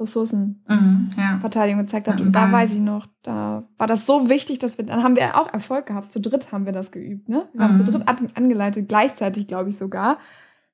Ressourcenverteidigung 0.00 1.76
mhm, 1.76 1.78
ja. 1.78 1.82
gezeigt 1.82 2.08
hat. 2.08 2.20
Und 2.20 2.32
da 2.32 2.50
weiß 2.50 2.74
ich 2.74 2.80
noch, 2.80 3.06
da 3.22 3.64
war 3.78 3.86
das 3.86 4.06
so 4.06 4.28
wichtig, 4.28 4.58
dass 4.58 4.78
wir, 4.78 4.86
dann 4.86 5.02
haben 5.02 5.16
wir 5.16 5.36
auch 5.38 5.52
Erfolg 5.52 5.86
gehabt. 5.86 6.12
Zu 6.12 6.20
dritt 6.20 6.52
haben 6.52 6.66
wir 6.66 6.72
das 6.72 6.90
geübt, 6.90 7.28
ne? 7.28 7.48
Wir 7.52 7.60
mhm. 7.60 7.64
haben 7.64 7.76
zu 7.76 7.84
dritt 7.84 8.08
angeleitet, 8.08 8.88
gleichzeitig, 8.88 9.46
glaube 9.46 9.68
ich 9.68 9.78
sogar. 9.78 10.18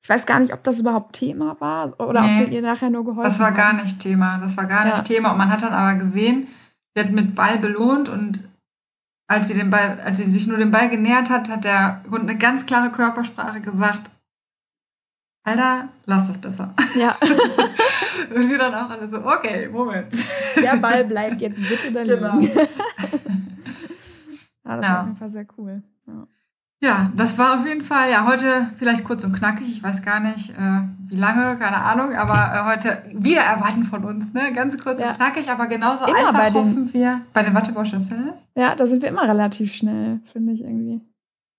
Ich 0.01 0.09
weiß 0.09 0.25
gar 0.25 0.39
nicht, 0.39 0.53
ob 0.53 0.63
das 0.63 0.79
überhaupt 0.79 1.15
Thema 1.15 1.57
war 1.59 1.99
oder 1.99 2.21
nee, 2.21 2.45
ob 2.45 2.51
ihr 2.51 2.61
nachher 2.61 2.89
nur 2.89 3.03
geholfen 3.03 3.23
Das 3.23 3.39
war 3.39 3.51
gar 3.51 3.73
nicht 3.73 3.99
Thema. 3.99 4.37
Das 4.37 4.55
war 4.55 4.65
gar 4.65 4.85
nicht 4.85 4.97
ja. 4.97 5.03
Thema. 5.03 5.31
Und 5.31 5.37
man 5.37 5.49
hat 5.49 5.63
dann 5.63 5.73
aber 5.73 5.99
gesehen, 5.99 6.47
sie 6.95 7.03
hat 7.03 7.11
mit 7.11 7.35
Ball 7.35 7.57
belohnt 7.57 8.07
und 8.07 8.39
als 9.27 9.49
sie, 9.49 9.55
den 9.55 9.69
Ball, 9.69 9.99
als 9.99 10.17
sie 10.17 10.31
sich 10.31 10.47
nur 10.47 10.57
dem 10.57 10.71
Ball 10.71 10.89
genähert 10.89 11.29
hat, 11.29 11.49
hat 11.49 11.65
der 11.65 12.03
Hund 12.09 12.21
eine 12.21 12.37
ganz 12.37 12.65
klare 12.65 12.91
Körpersprache 12.91 13.59
gesagt, 13.59 14.09
Alter, 15.47 15.87
lass 16.05 16.27
das 16.27 16.37
besser. 16.39 16.73
Ja. 16.95 17.15
und 18.35 18.49
wir 18.49 18.57
dann 18.57 18.73
auch 18.73 18.89
alle 18.89 19.07
so, 19.07 19.25
okay, 19.25 19.69
Moment. 19.69 20.13
Der 20.61 20.75
Ball 20.75 21.05
bleibt 21.05 21.41
jetzt 21.41 21.57
bitte 21.57 21.91
da 21.93 22.01
liegen. 22.01 22.19
Genau. 22.19 22.39
ja, 24.65 24.75
das 24.75 24.85
ja. 24.85 24.89
war 24.89 24.99
auf 24.99 25.05
jeden 25.05 25.15
Fall 25.15 25.29
sehr 25.29 25.47
cool. 25.57 25.83
Ja. 26.05 26.27
ja. 26.81 27.11
das 27.15 27.37
war 27.37 27.59
auf 27.59 27.65
jeden 27.65 27.79
Fall, 27.79 28.11
ja, 28.11 28.27
heute 28.27 28.71
vielleicht 28.75 29.05
kurz 29.05 29.23
und 29.23 29.31
knackig. 29.31 29.69
Ich 29.69 29.81
weiß 29.81 30.01
gar 30.01 30.19
nicht, 30.19 30.49
äh, 30.49 30.81
wie 31.07 31.15
lange, 31.15 31.55
keine 31.57 31.77
Ahnung, 31.77 32.13
aber 32.13 32.53
äh, 32.53 32.65
heute 32.73 33.03
wieder 33.13 33.41
erwarten 33.41 33.83
von 33.83 34.03
uns, 34.03 34.33
ne? 34.33 34.51
Ganz 34.51 34.77
kurz 34.77 34.99
ja. 34.99 35.11
und 35.11 35.15
knackig, 35.15 35.49
aber 35.49 35.67
genauso 35.67 36.05
immer 36.07 36.27
einfach 36.27 36.53
hoffen 36.55 36.91
wir 36.93 37.21
bei 37.31 37.43
den 37.43 37.53
Wattebauschers 37.53 38.09
Ja, 38.55 38.75
da 38.75 38.85
sind 38.85 39.01
wir 39.01 39.07
immer 39.07 39.23
relativ 39.23 39.73
schnell, 39.73 40.19
finde 40.25 40.51
ich 40.51 40.61
irgendwie. 40.61 40.99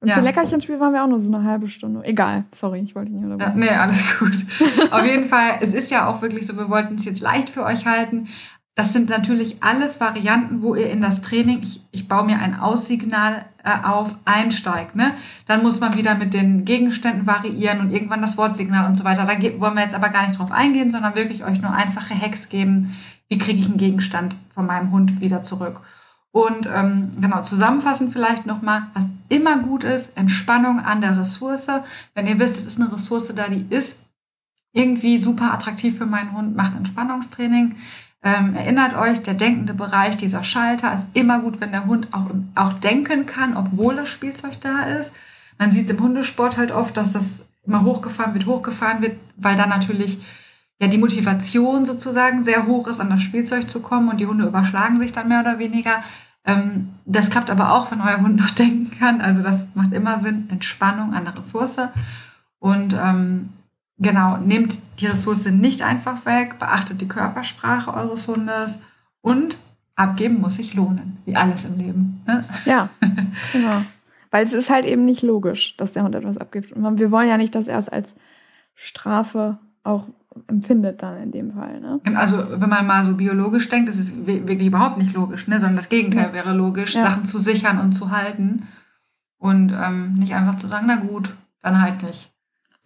Und 0.00 0.08
ja. 0.08 0.14
zum 0.14 0.24
Leckerchenspiel 0.24 0.78
waren 0.78 0.92
wir 0.92 1.02
auch 1.02 1.08
nur 1.08 1.18
so 1.18 1.32
eine 1.32 1.44
halbe 1.44 1.68
Stunde. 1.68 2.04
Egal, 2.04 2.44
sorry, 2.54 2.80
ich 2.80 2.94
wollte 2.94 3.12
nicht 3.12 3.24
unterbrechen. 3.24 3.60
Ja, 3.62 3.72
nee, 3.72 3.76
alles 3.76 4.18
gut. 4.18 4.44
Auf 4.92 5.04
jeden 5.04 5.24
Fall, 5.24 5.58
es 5.60 5.74
ist 5.74 5.90
ja 5.90 6.06
auch 6.06 6.22
wirklich 6.22 6.46
so, 6.46 6.56
wir 6.56 6.70
wollten 6.70 6.94
es 6.94 7.04
jetzt 7.04 7.20
leicht 7.20 7.50
für 7.50 7.64
euch 7.64 7.84
halten. 7.84 8.28
Das 8.76 8.92
sind 8.92 9.08
natürlich 9.08 9.60
alles 9.60 10.00
Varianten, 10.00 10.62
wo 10.62 10.76
ihr 10.76 10.88
in 10.88 11.00
das 11.00 11.20
Training, 11.20 11.62
ich, 11.62 11.82
ich 11.90 12.06
baue 12.06 12.24
mir 12.24 12.38
ein 12.38 12.60
Aussignal 12.60 13.44
äh, 13.64 13.84
auf, 13.84 14.14
einsteigt. 14.24 14.94
Ne? 14.94 15.14
Dann 15.46 15.64
muss 15.64 15.80
man 15.80 15.96
wieder 15.96 16.14
mit 16.14 16.32
den 16.32 16.64
Gegenständen 16.64 17.26
variieren 17.26 17.80
und 17.80 17.90
irgendwann 17.90 18.22
das 18.22 18.38
Wortsignal 18.38 18.86
und 18.86 18.94
so 18.94 19.02
weiter. 19.02 19.24
Da 19.24 19.32
wollen 19.60 19.74
wir 19.74 19.82
jetzt 19.82 19.96
aber 19.96 20.10
gar 20.10 20.28
nicht 20.28 20.38
drauf 20.38 20.52
eingehen, 20.52 20.92
sondern 20.92 21.16
wirklich 21.16 21.44
euch 21.44 21.60
nur 21.60 21.72
einfache 21.72 22.14
Hacks 22.14 22.50
geben, 22.50 22.94
wie 23.28 23.38
kriege 23.38 23.58
ich 23.58 23.66
einen 23.66 23.78
Gegenstand 23.78 24.36
von 24.48 24.66
meinem 24.66 24.92
Hund 24.92 25.20
wieder 25.20 25.42
zurück. 25.42 25.80
Und 26.30 26.68
ähm, 26.72 27.10
genau, 27.20 27.42
zusammenfassend 27.42 28.12
vielleicht 28.12 28.46
nochmal, 28.46 28.82
was 28.94 29.06
immer 29.28 29.58
gut 29.58 29.84
ist, 29.84 30.16
Entspannung 30.16 30.80
an 30.80 31.00
der 31.00 31.18
Ressource. 31.18 31.68
Wenn 32.14 32.26
ihr 32.26 32.38
wisst, 32.38 32.56
es 32.56 32.64
ist 32.64 32.80
eine 32.80 32.92
Ressource 32.92 33.32
da, 33.34 33.48
die 33.48 33.66
ist 33.68 34.00
irgendwie 34.72 35.20
super 35.22 35.52
attraktiv 35.52 35.96
für 35.98 36.06
meinen 36.06 36.32
Hund, 36.32 36.56
macht 36.56 36.76
Entspannungstraining. 36.76 37.76
Ähm, 38.22 38.54
erinnert 38.54 38.96
euch, 38.96 39.22
der 39.22 39.34
denkende 39.34 39.74
Bereich, 39.74 40.16
dieser 40.16 40.42
Schalter, 40.42 40.92
ist 40.92 41.06
immer 41.14 41.38
gut, 41.38 41.60
wenn 41.60 41.70
der 41.70 41.86
Hund 41.86 42.08
auch, 42.12 42.26
auch 42.54 42.72
denken 42.74 43.26
kann, 43.26 43.56
obwohl 43.56 43.96
das 43.96 44.08
Spielzeug 44.08 44.60
da 44.60 44.82
ist. 44.82 45.12
Man 45.58 45.72
sieht 45.72 45.84
es 45.84 45.90
im 45.90 46.00
Hundesport 46.00 46.56
halt 46.56 46.72
oft, 46.72 46.96
dass 46.96 47.12
das 47.12 47.42
immer 47.64 47.84
hochgefahren 47.84 48.34
wird, 48.34 48.46
hochgefahren 48.46 49.02
wird, 49.02 49.18
weil 49.36 49.56
dann 49.56 49.68
natürlich 49.68 50.18
ja 50.80 50.88
die 50.88 50.98
Motivation 50.98 51.84
sozusagen 51.84 52.44
sehr 52.44 52.66
hoch 52.66 52.86
ist, 52.88 53.00
an 53.00 53.10
das 53.10 53.22
Spielzeug 53.22 53.68
zu 53.68 53.80
kommen 53.80 54.08
und 54.08 54.18
die 54.18 54.26
Hunde 54.26 54.46
überschlagen 54.46 54.98
sich 54.98 55.12
dann 55.12 55.28
mehr 55.28 55.40
oder 55.40 55.58
weniger. 55.58 56.02
Ähm, 56.44 56.94
das 57.04 57.30
klappt 57.30 57.50
aber 57.50 57.72
auch, 57.72 57.90
wenn 57.90 58.00
euer 58.00 58.20
Hund 58.20 58.36
noch 58.36 58.50
denken 58.52 58.98
kann. 58.98 59.20
Also 59.20 59.42
das 59.42 59.66
macht 59.74 59.92
immer 59.92 60.20
Sinn. 60.20 60.48
Entspannung 60.50 61.14
an 61.14 61.24
der 61.24 61.38
Ressource. 61.38 61.76
Und 62.58 62.94
ähm, 62.94 63.50
genau, 63.98 64.36
nehmt 64.38 64.78
die 65.00 65.06
Ressource 65.06 65.46
nicht 65.46 65.82
einfach 65.82 66.24
weg, 66.26 66.58
beachtet 66.58 67.00
die 67.00 67.08
Körpersprache 67.08 67.92
eures 67.94 68.26
Hundes 68.26 68.78
und 69.20 69.58
abgeben 69.94 70.40
muss 70.40 70.56
sich 70.56 70.74
lohnen, 70.74 71.18
wie 71.24 71.36
alles 71.36 71.64
im 71.64 71.76
Leben. 71.76 72.22
Ne? 72.26 72.44
Ja, 72.64 72.88
genau. 73.52 73.82
Weil 74.30 74.44
es 74.44 74.52
ist 74.52 74.70
halt 74.70 74.84
eben 74.84 75.04
nicht 75.04 75.22
logisch, 75.22 75.76
dass 75.76 75.92
der 75.92 76.04
Hund 76.04 76.14
etwas 76.14 76.36
abgibt. 76.36 76.72
Und 76.72 76.98
wir 76.98 77.10
wollen 77.10 77.28
ja 77.28 77.38
nicht, 77.38 77.54
dass 77.54 77.66
er 77.66 77.78
es 77.78 77.88
als 77.88 78.14
Strafe 78.74 79.58
auch 79.82 80.06
empfindet 80.46 81.02
dann 81.02 81.22
in 81.22 81.32
dem 81.32 81.52
Fall. 81.52 81.80
Ne? 81.80 82.00
Also 82.14 82.44
wenn 82.50 82.68
man 82.68 82.86
mal 82.86 83.04
so 83.04 83.14
biologisch 83.14 83.68
denkt, 83.68 83.88
ist 83.88 84.26
wirklich 84.26 84.68
überhaupt 84.68 84.98
nicht 84.98 85.14
logisch, 85.14 85.48
ne? 85.48 85.60
sondern 85.60 85.76
das 85.76 85.88
Gegenteil 85.88 86.28
ja. 86.28 86.32
wäre 86.32 86.52
logisch, 86.52 86.94
ja. 86.94 87.02
Sachen 87.02 87.24
zu 87.24 87.38
sichern 87.38 87.78
und 87.78 87.92
zu 87.92 88.10
halten 88.10 88.66
und 89.38 89.72
ähm, 89.72 90.14
nicht 90.14 90.34
einfach 90.34 90.56
zu 90.56 90.66
sagen, 90.66 90.86
na 90.88 90.96
gut, 90.96 91.34
dann 91.62 91.80
halt 91.80 92.02
nicht. 92.02 92.32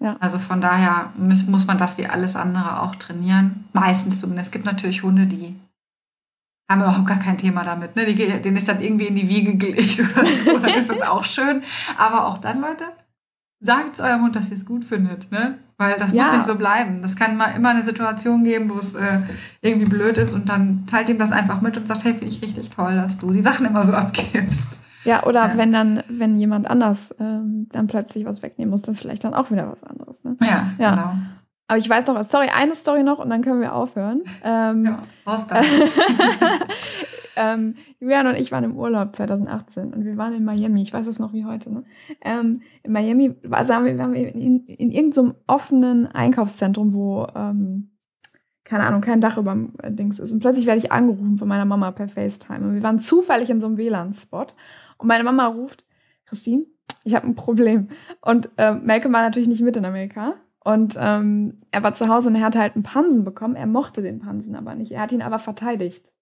Ja. 0.00 0.16
Also 0.18 0.38
von 0.38 0.60
daher 0.60 1.12
muss, 1.16 1.46
muss 1.46 1.66
man 1.66 1.78
das 1.78 1.96
wie 1.96 2.06
alles 2.06 2.34
andere 2.34 2.82
auch 2.82 2.96
trainieren. 2.96 3.64
Meistens 3.72 4.18
zumindest. 4.18 4.48
Es 4.48 4.52
gibt 4.52 4.66
natürlich 4.66 5.02
Hunde, 5.02 5.26
die 5.26 5.54
haben 6.68 6.80
überhaupt 6.80 7.06
gar 7.06 7.18
kein 7.18 7.38
Thema 7.38 7.62
damit. 7.62 7.94
Ne? 7.94 8.06
Die, 8.06 8.14
denen 8.14 8.56
ist 8.56 8.68
dann 8.68 8.80
irgendwie 8.80 9.06
in 9.06 9.14
die 9.14 9.28
Wiege 9.28 9.56
gelegt 9.56 10.00
oder 10.16 10.26
so. 10.26 10.58
Dann 10.58 10.74
ist 10.74 10.90
das 10.90 11.02
auch 11.02 11.24
schön. 11.24 11.62
Aber 11.96 12.26
auch 12.26 12.38
dann, 12.38 12.60
Leute, 12.60 12.84
sagt 13.60 13.94
es 13.94 14.00
eurem 14.00 14.22
Hund, 14.22 14.36
dass 14.36 14.50
ihr 14.50 14.56
es 14.56 14.66
gut 14.66 14.84
findet. 14.84 15.30
Ne? 15.30 15.58
Weil 15.82 15.98
das 15.98 16.12
ja. 16.12 16.22
muss 16.22 16.32
nicht 16.32 16.46
so 16.46 16.54
bleiben. 16.54 17.02
Das 17.02 17.16
kann 17.16 17.36
mal 17.36 17.48
immer 17.48 17.70
eine 17.70 17.82
Situation 17.82 18.44
geben, 18.44 18.70
wo 18.70 18.78
es 18.78 18.94
äh, 18.94 19.18
irgendwie 19.62 19.88
blöd 19.88 20.16
ist 20.16 20.32
und 20.32 20.48
dann 20.48 20.86
teilt 20.86 21.08
ihm 21.08 21.18
das 21.18 21.32
einfach 21.32 21.60
mit 21.60 21.76
und 21.76 21.88
sagt, 21.88 22.04
hey, 22.04 22.14
finde 22.14 22.28
ich 22.32 22.40
richtig 22.40 22.70
toll, 22.70 22.94
dass 22.94 23.18
du 23.18 23.32
die 23.32 23.42
Sachen 23.42 23.66
immer 23.66 23.82
so 23.82 23.92
abgibst. 23.92 24.78
Ja, 25.04 25.24
oder 25.24 25.48
ja. 25.48 25.56
wenn 25.56 25.72
dann, 25.72 26.04
wenn 26.08 26.38
jemand 26.38 26.70
anders 26.70 27.12
ähm, 27.18 27.66
dann 27.72 27.88
plötzlich 27.88 28.24
was 28.24 28.42
wegnehmen 28.42 28.70
muss, 28.70 28.82
das 28.82 28.94
ist 28.94 29.00
vielleicht 29.00 29.24
dann 29.24 29.34
auch 29.34 29.50
wieder 29.50 29.68
was 29.70 29.82
anderes. 29.82 30.22
Ne? 30.22 30.36
Ja, 30.40 30.70
ja, 30.78 30.90
genau. 30.90 31.14
Aber 31.66 31.78
ich 31.78 31.88
weiß 31.88 32.06
noch, 32.06 32.22
sorry, 32.22 32.48
eine 32.54 32.74
Story 32.74 33.02
noch 33.02 33.18
und 33.18 33.28
dann 33.28 33.42
können 33.42 33.60
wir 33.60 33.74
aufhören. 33.74 34.20
Ähm, 34.44 34.84
ja, 34.84 34.98
Ausgang. 35.24 35.64
ähm, 37.36 37.76
Julian 38.00 38.26
und 38.26 38.34
ich 38.36 38.52
waren 38.52 38.64
im 38.64 38.76
Urlaub 38.76 39.14
2018 39.14 39.92
und 39.92 40.04
wir 40.04 40.16
waren 40.16 40.34
in 40.34 40.44
Miami. 40.44 40.82
Ich 40.82 40.92
weiß 40.92 41.06
es 41.06 41.18
noch 41.18 41.32
wie 41.32 41.44
heute. 41.44 41.72
Ne? 41.72 41.84
Ähm, 42.20 42.62
in 42.82 42.92
Miami 42.92 43.34
war, 43.42 43.64
sagen 43.64 43.84
wir, 43.84 43.96
waren 43.98 44.12
wir 44.12 44.34
in, 44.34 44.64
in 44.64 44.90
irgendeinem 44.90 45.34
offenen 45.46 46.06
Einkaufszentrum, 46.06 46.94
wo, 46.94 47.26
ähm, 47.34 47.90
keine 48.64 48.84
Ahnung, 48.84 49.00
kein 49.00 49.20
Dach 49.20 49.38
über 49.38 49.52
dem 49.52 49.72
äh, 49.82 49.92
Dings 49.92 50.18
ist. 50.18 50.32
Und 50.32 50.40
plötzlich 50.40 50.66
werde 50.66 50.78
ich 50.78 50.92
angerufen 50.92 51.38
von 51.38 51.48
meiner 51.48 51.64
Mama 51.64 51.90
per 51.90 52.08
FaceTime. 52.08 52.66
Und 52.66 52.74
wir 52.74 52.82
waren 52.82 53.00
zufällig 53.00 53.50
in 53.50 53.60
so 53.60 53.66
einem 53.66 53.76
WLAN-Spot. 53.76 54.46
Und 54.98 55.06
meine 55.08 55.24
Mama 55.24 55.46
ruft, 55.46 55.84
Christine, 56.26 56.64
ich 57.04 57.14
habe 57.14 57.26
ein 57.26 57.34
Problem. 57.34 57.88
Und 58.20 58.50
äh, 58.56 58.74
Malcolm 58.74 59.12
war 59.12 59.22
natürlich 59.22 59.48
nicht 59.48 59.62
mit 59.62 59.76
in 59.76 59.84
Amerika. 59.84 60.34
Und 60.64 60.96
ähm, 61.00 61.58
er 61.72 61.82
war 61.82 61.94
zu 61.94 62.08
Hause 62.08 62.28
und 62.28 62.36
er 62.36 62.44
hatte 62.44 62.60
halt 62.60 62.76
einen 62.76 62.84
Pansen 62.84 63.24
bekommen. 63.24 63.56
Er 63.56 63.66
mochte 63.66 64.00
den 64.00 64.20
Pansen 64.20 64.54
aber 64.54 64.74
nicht. 64.74 64.92
Er 64.92 65.00
hat 65.00 65.12
ihn 65.12 65.22
aber 65.22 65.40
verteidigt. 65.40 66.12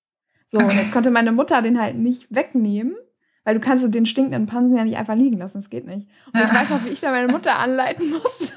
So, 0.51 0.59
okay. 0.59 0.67
und 0.67 0.77
jetzt 0.77 0.93
konnte 0.93 1.11
meine 1.11 1.33
Mutter 1.33 1.63
den 1.63 1.81
halt 1.81 1.97
nicht 1.97 2.35
wegnehmen, 2.35 2.97
weil 3.45 3.55
du 3.55 3.61
kannst 3.61 3.93
den 3.95 4.07
stinkenden 4.07 4.47
Pansen 4.47 4.77
ja 4.77 4.85
nicht 4.85 4.97
einfach 4.97 5.15
liegen 5.15 5.39
lassen. 5.39 5.59
Das 5.59 5.71
geht 5.71 5.87
nicht. 5.87 6.09
Und 6.33 6.41
ich 6.41 6.55
weiß 6.55 6.71
noch, 6.71 6.85
wie 6.85 6.91
ich 6.91 7.01
da 7.01 7.11
meine 7.11 7.29
Mutter 7.29 7.59
anleiten 7.59 8.11
musste. 8.11 8.55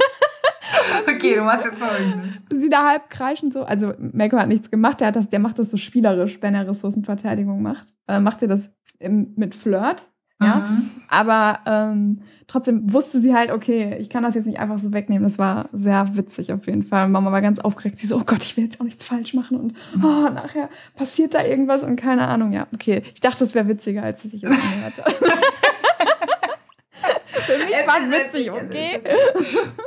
okay, 1.07 1.35
du 1.35 1.43
machst 1.43 1.65
jetzt 1.65 1.79
folgendes. 1.79 2.29
Sie 2.51 2.69
da 2.69 2.89
halb 2.89 3.09
kreischend 3.09 3.53
so. 3.53 3.63
Also, 3.63 3.93
Malcolm 3.97 4.41
hat 4.41 4.47
nichts 4.47 4.71
gemacht. 4.71 4.99
Der, 4.99 5.07
hat 5.07 5.15
das, 5.15 5.29
der 5.29 5.39
macht 5.39 5.59
das 5.59 5.71
so 5.71 5.77
spielerisch, 5.77 6.39
wenn 6.41 6.55
er 6.55 6.67
Ressourcenverteidigung 6.67 7.61
macht. 7.61 7.93
Äh, 8.07 8.19
macht 8.19 8.41
er 8.41 8.47
das 8.47 8.69
im, 8.99 9.33
mit 9.35 9.55
Flirt. 9.55 10.03
Ja. 10.41 10.55
Mhm. 10.55 10.89
Aber 11.07 11.59
ähm, 11.65 12.21
trotzdem 12.47 12.93
wusste 12.93 13.19
sie 13.19 13.33
halt, 13.33 13.51
okay, 13.51 13.97
ich 13.99 14.09
kann 14.09 14.23
das 14.23 14.35
jetzt 14.35 14.45
nicht 14.45 14.59
einfach 14.59 14.77
so 14.77 14.93
wegnehmen. 14.93 15.23
Das 15.23 15.39
war 15.39 15.69
sehr 15.71 16.15
witzig 16.15 16.51
auf 16.53 16.65
jeden 16.65 16.83
Fall. 16.83 17.07
Mama 17.09 17.31
war 17.31 17.41
ganz 17.41 17.59
aufgeregt. 17.59 17.99
Sie 17.99 18.07
so, 18.07 18.17
oh 18.17 18.23
Gott, 18.25 18.43
ich 18.43 18.57
will 18.57 18.65
jetzt 18.65 18.79
auch 18.79 18.85
nichts 18.85 19.03
falsch 19.03 19.33
machen 19.33 19.57
und 19.57 19.73
oh, 19.97 20.29
nachher 20.29 20.69
passiert 20.95 21.33
da 21.33 21.43
irgendwas 21.43 21.83
und 21.83 21.95
keine 21.95 22.27
Ahnung. 22.27 22.51
Ja, 22.51 22.67
okay. 22.73 23.03
Ich 23.13 23.21
dachte, 23.21 23.43
es 23.43 23.55
wäre 23.55 23.67
witziger, 23.67 24.03
als 24.03 24.23
ich 24.25 24.43
es 24.43 24.43
angehört 24.43 24.97
habe. 25.03 25.15
Für 27.43 27.57
mich 27.57 27.73
war 27.85 27.97
es 27.99 28.09
witzig, 28.09 28.51
okay? 28.51 29.01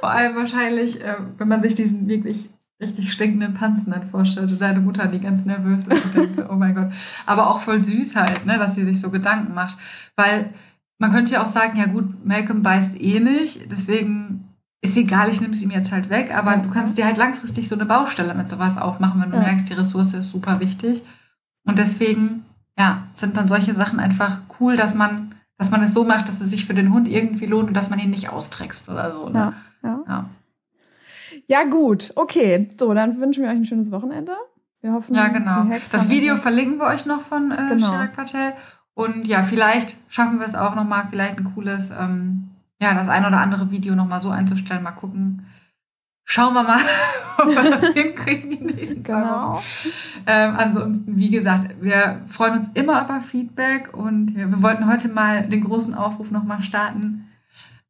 Vor 0.00 0.10
allem 0.10 0.36
wahrscheinlich, 0.36 1.02
äh, 1.02 1.16
wenn 1.38 1.48
man 1.48 1.62
sich 1.62 1.74
diesen 1.74 2.06
wirklich 2.08 2.50
richtig 2.80 3.12
stinkenden 3.12 3.54
Panzen 3.54 3.90
dann 3.90 4.06
vorstellt 4.06 4.52
und 4.52 4.60
deine 4.60 4.80
Mutter, 4.80 5.06
die 5.06 5.18
ganz 5.18 5.44
nervös 5.44 5.86
ist 5.86 6.04
und 6.04 6.14
denkt 6.14 6.36
so, 6.36 6.48
oh 6.50 6.56
mein 6.56 6.74
Gott. 6.74 6.90
Aber 7.24 7.48
auch 7.48 7.60
voll 7.60 7.80
süß 7.80 8.16
halt, 8.16 8.44
ne, 8.44 8.58
dass 8.58 8.74
sie 8.74 8.84
sich 8.84 9.00
so 9.00 9.10
Gedanken 9.10 9.54
macht. 9.54 9.78
Weil 10.14 10.52
man 10.98 11.12
könnte 11.12 11.34
ja 11.34 11.44
auch 11.44 11.48
sagen, 11.48 11.78
ja 11.78 11.86
gut, 11.86 12.24
Malcolm 12.24 12.62
beißt 12.62 13.00
eh 13.00 13.20
nicht, 13.20 13.70
deswegen 13.70 14.48
ist 14.82 14.96
egal, 14.96 15.30
ich 15.30 15.40
nehme 15.40 15.54
es 15.54 15.62
ihm 15.62 15.70
jetzt 15.70 15.90
halt 15.92 16.10
weg, 16.10 16.34
aber 16.36 16.56
du 16.56 16.70
kannst 16.70 16.98
dir 16.98 17.06
halt 17.06 17.16
langfristig 17.16 17.68
so 17.68 17.74
eine 17.74 17.86
Baustelle 17.86 18.34
mit 18.34 18.48
sowas 18.48 18.78
aufmachen, 18.78 19.20
wenn 19.20 19.30
du 19.30 19.36
ja. 19.36 19.42
merkst, 19.42 19.68
die 19.68 19.74
Ressource 19.74 20.14
ist 20.14 20.30
super 20.30 20.60
wichtig. 20.60 21.02
Und 21.66 21.78
deswegen, 21.78 22.44
ja, 22.78 23.04
sind 23.14 23.36
dann 23.36 23.48
solche 23.48 23.74
Sachen 23.74 23.98
einfach 23.98 24.42
cool, 24.60 24.76
dass 24.76 24.94
man, 24.94 25.34
dass 25.58 25.70
man 25.70 25.82
es 25.82 25.94
so 25.94 26.04
macht, 26.04 26.28
dass 26.28 26.40
es 26.40 26.50
sich 26.50 26.66
für 26.66 26.74
den 26.74 26.92
Hund 26.92 27.08
irgendwie 27.08 27.46
lohnt 27.46 27.68
und 27.68 27.74
dass 27.74 27.90
man 27.90 27.98
ihn 27.98 28.10
nicht 28.10 28.28
austrickst 28.28 28.88
oder 28.88 29.12
so. 29.12 29.28
Ne? 29.28 29.54
Ja, 29.82 29.88
ja. 29.88 30.04
Ja, 30.06 30.30
gut. 31.64 32.12
Okay. 32.16 32.68
So, 32.78 32.92
dann 32.94 33.20
wünschen 33.20 33.42
wir 33.42 33.50
euch 33.50 33.56
ein 33.56 33.64
schönes 33.64 33.90
Wochenende. 33.90 34.32
Wir 34.80 34.92
hoffen, 34.92 35.14
ja, 35.14 35.28
genau. 35.28 35.66
Das 35.90 36.08
Video 36.08 36.36
verlinken 36.36 36.78
wir 36.78 36.86
euch 36.86 37.06
noch 37.06 37.20
von 37.20 37.50
äh, 37.50 37.56
genau. 37.68 37.90
Chirac 37.90 38.14
Patel. 38.14 38.52
Und 38.94 39.26
ja, 39.26 39.42
vielleicht 39.42 39.96
schaffen 40.08 40.38
wir 40.38 40.46
es 40.46 40.54
auch 40.54 40.74
nochmal, 40.74 41.08
vielleicht 41.10 41.38
ein 41.38 41.52
cooles, 41.54 41.90
ähm, 41.90 42.50
ja, 42.80 42.94
das 42.94 43.08
ein 43.08 43.26
oder 43.26 43.40
andere 43.40 43.70
Video 43.70 43.94
nochmal 43.94 44.20
so 44.20 44.30
einzustellen. 44.30 44.82
Mal 44.82 44.92
gucken. 44.92 45.46
Schauen 46.24 46.54
wir 46.54 46.62
mal, 46.64 46.80
ob 47.38 47.48
wir 47.48 47.70
das 47.70 47.90
hinkriegen 47.90 48.50
die 48.50 48.64
nächsten 48.64 49.02
genau. 49.02 49.62
Ähm, 50.26 50.56
ansonsten, 50.56 51.16
wie 51.16 51.30
gesagt, 51.30 51.76
wir 51.80 52.22
freuen 52.26 52.58
uns 52.58 52.70
immer 52.74 53.04
über 53.04 53.20
Feedback 53.20 53.94
und 53.96 54.32
ja, 54.36 54.50
wir 54.50 54.62
wollten 54.62 54.88
heute 54.88 55.08
mal 55.08 55.46
den 55.48 55.62
großen 55.62 55.94
Aufruf 55.94 56.30
nochmal 56.30 56.62
starten. 56.62 57.28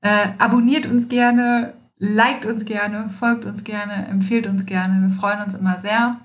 Äh, 0.02 0.28
abonniert 0.38 0.86
uns 0.86 1.08
gerne, 1.08 1.74
liked 1.98 2.46
uns 2.46 2.64
gerne, 2.64 3.08
folgt 3.08 3.44
uns 3.44 3.64
gerne, 3.64 4.06
empfiehlt 4.08 4.46
uns 4.46 4.66
gerne. 4.66 5.00
Wir 5.08 5.14
freuen 5.14 5.42
uns 5.42 5.54
immer 5.54 5.78
sehr. 5.78 6.16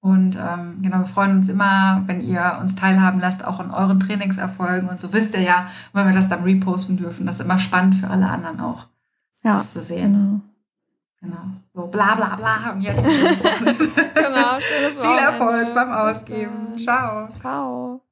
Und 0.00 0.36
ähm, 0.36 0.78
genau, 0.82 0.98
wir 0.98 1.06
freuen 1.06 1.38
uns 1.38 1.48
immer, 1.48 2.02
wenn 2.06 2.20
ihr 2.20 2.58
uns 2.60 2.74
teilhaben 2.74 3.20
lasst, 3.20 3.44
auch 3.44 3.60
an 3.60 3.70
euren 3.70 4.00
Trainingserfolgen. 4.00 4.88
Und 4.88 4.98
so 4.98 5.12
wisst 5.12 5.34
ihr 5.34 5.42
ja, 5.42 5.68
wenn 5.92 6.06
wir 6.06 6.12
das 6.12 6.28
dann 6.28 6.42
reposten 6.42 6.96
dürfen, 6.96 7.24
das 7.24 7.36
ist 7.36 7.44
immer 7.44 7.60
spannend 7.60 7.94
für 7.94 8.10
alle 8.10 8.28
anderen 8.28 8.60
auch, 8.60 8.88
ja, 9.44 9.52
das 9.52 9.72
zu 9.72 9.80
sehen. 9.80 10.42
Genau. 11.20 11.36
genau. 11.36 11.56
So 11.72 11.86
bla 11.86 12.16
bla 12.16 12.34
bla. 12.34 12.72
Und 12.72 12.82
jetzt. 12.82 13.04
genau, 14.14 14.58
Viel 14.58 15.18
Erfolg 15.24 15.72
beim 15.72 15.92
Ausgeben. 15.92 16.76
Ciao. 16.76 17.28
Ciao. 17.40 18.02